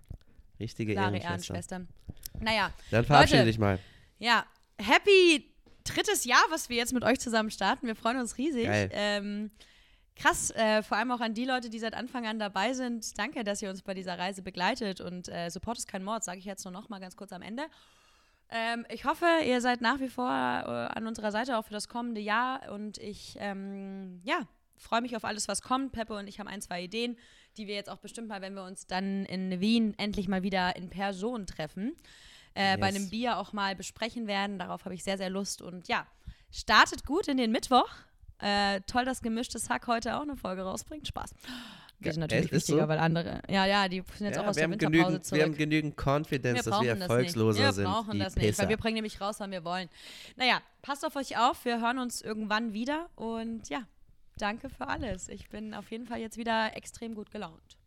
[0.59, 1.87] Richtige Klare Ehrenschwestern.
[1.87, 1.87] Ehrenschwestern.
[2.39, 3.47] Naja, Dann verabschiede Leute.
[3.51, 3.79] dich mal.
[4.19, 4.45] Ja,
[4.77, 5.51] happy
[5.83, 7.87] drittes Jahr, was wir jetzt mit euch zusammen starten.
[7.87, 8.67] Wir freuen uns riesig.
[8.69, 9.51] Ähm,
[10.15, 13.17] krass, äh, vor allem auch an die Leute, die seit Anfang an dabei sind.
[13.17, 16.39] Danke, dass ihr uns bei dieser Reise begleitet und äh, Support ist kein Mord, sage
[16.39, 17.63] ich jetzt nur noch mal ganz kurz am Ende.
[18.49, 21.89] Ähm, ich hoffe, ihr seid nach wie vor äh, an unserer Seite auch für das
[21.89, 25.91] kommende Jahr und ich, ähm, ja, freue mich auf alles, was kommt.
[25.91, 27.17] Peppe und ich haben ein, zwei Ideen,
[27.57, 30.75] die wir jetzt auch bestimmt mal, wenn wir uns dann in Wien endlich mal wieder
[30.75, 31.95] in Person treffen,
[32.55, 32.79] äh, yes.
[32.79, 34.59] bei einem Bier auch mal besprechen werden.
[34.59, 35.61] Darauf habe ich sehr, sehr Lust.
[35.61, 36.07] Und ja,
[36.51, 37.89] startet gut in den Mittwoch.
[38.39, 41.07] Äh, toll, dass gemischtes Hack heute auch eine Folge rausbringt.
[41.07, 41.33] Spaß.
[41.99, 42.87] Die sind natürlich wichtiger, so?
[42.87, 43.41] weil andere.
[43.49, 45.39] Ja, ja, die sind jetzt ja, auch aus der Winterpause genügend, zurück.
[45.39, 47.85] Wir haben genügend Confidence, wir dass wir erfolgsloser das sind.
[47.85, 49.89] Wir brauchen das nicht, weil wir bringen nämlich raus, wann wir wollen.
[50.35, 51.65] Naja, passt auf euch auf.
[51.65, 53.09] Wir hören uns irgendwann wieder.
[53.15, 53.87] Und ja,
[54.37, 55.27] danke für alles.
[55.27, 57.77] Ich bin auf jeden Fall jetzt wieder extrem gut gelaunt.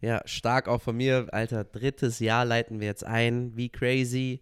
[0.00, 1.28] Ja, stark auch von mir.
[1.30, 3.56] Alter, drittes Jahr leiten wir jetzt ein.
[3.56, 4.40] Wie crazy.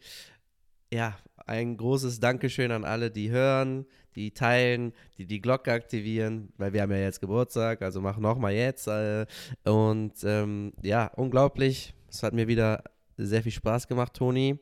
[0.92, 3.86] Ja, ein großes Dankeschön an alle, die hören,
[4.16, 8.54] die teilen, die die Glocke aktivieren, weil wir haben ja jetzt Geburtstag, also mach nochmal
[8.54, 8.88] jetzt.
[8.88, 9.26] Äh,
[9.64, 11.94] und ähm, ja, unglaublich.
[12.08, 12.82] Es hat mir wieder
[13.18, 14.58] sehr viel Spaß gemacht, Toni.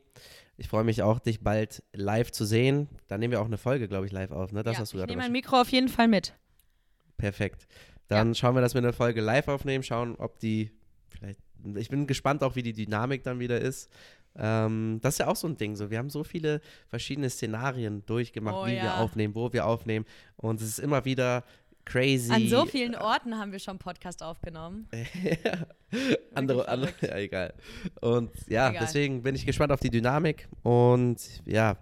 [0.57, 2.89] Ich freue mich auch, dich bald live zu sehen.
[3.07, 4.51] Dann nehmen wir auch eine Folge, glaube ich, live auf.
[4.51, 4.63] Ne?
[4.63, 6.33] Das ja, hast du ich nehme mein Mikro auf jeden Fall mit.
[7.17, 7.67] Perfekt.
[8.07, 8.33] Dann ja.
[8.35, 10.71] schauen wir, dass wir eine Folge live aufnehmen, schauen, ob die
[11.09, 11.39] vielleicht.
[11.75, 13.89] Ich bin gespannt auch, wie die Dynamik dann wieder ist.
[14.37, 15.75] Ähm, das ist ja auch so ein Ding.
[15.75, 18.83] So, wir haben so viele verschiedene Szenarien durchgemacht, oh, wie ja.
[18.83, 20.05] wir aufnehmen, wo wir aufnehmen.
[20.37, 21.43] Und es ist immer wieder
[21.85, 22.31] crazy.
[22.31, 24.87] An so vielen Orten haben wir schon Podcast aufgenommen.
[26.33, 27.53] andere, andere, ja, egal.
[28.01, 28.81] Und ja, egal.
[28.81, 31.77] deswegen bin ich gespannt auf die Dynamik und ja,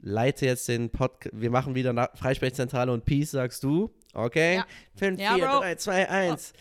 [0.00, 1.34] leite jetzt den Podcast.
[1.38, 3.90] Wir machen wieder Freisprechzentrale und Peace, sagst du.
[4.12, 4.56] Okay?
[4.56, 4.66] Ja.
[4.96, 5.58] 5, ja, 4, Bro.
[5.60, 6.52] 3, 2, 1.
[6.54, 6.58] Oh.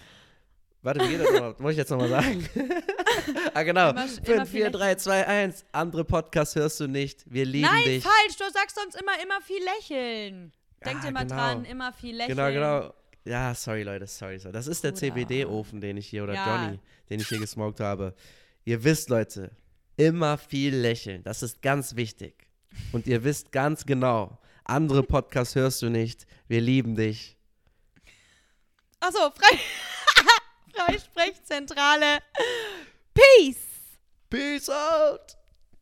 [0.85, 1.57] Warte, wie geht das noch?
[1.57, 2.47] Muss ich jetzt nochmal sagen?
[3.55, 3.89] ah, genau.
[3.89, 5.65] Immer, 5, 4, 3, 2, 1.
[5.71, 7.23] Andere Podcasts hörst du nicht.
[7.25, 8.03] Wir lieben Nein, dich.
[8.03, 8.37] Nein, falsch.
[8.37, 10.53] Du sagst sonst immer, immer viel lächeln.
[10.85, 11.35] Denk dir mal genau.
[11.35, 12.37] dran, immer viel lächeln.
[12.37, 12.93] Genau, genau.
[13.23, 14.37] Ja, sorry, Leute, sorry.
[14.37, 14.53] sorry.
[14.53, 16.65] Das ist der CBD-Ofen, den ich hier, oder ja.
[16.65, 16.79] Johnny,
[17.09, 18.13] den ich hier gesmoked habe.
[18.63, 19.49] Ihr wisst, Leute,
[19.97, 21.23] immer viel lächeln.
[21.23, 22.47] Das ist ganz wichtig.
[22.91, 26.27] Und ihr wisst ganz genau, andere Podcasts hörst du nicht.
[26.47, 27.37] Wir lieben dich.
[28.99, 29.57] Achso, frei.
[30.75, 32.19] Freisprechzentrale.
[33.13, 33.97] Peace.
[34.29, 35.35] Peace out.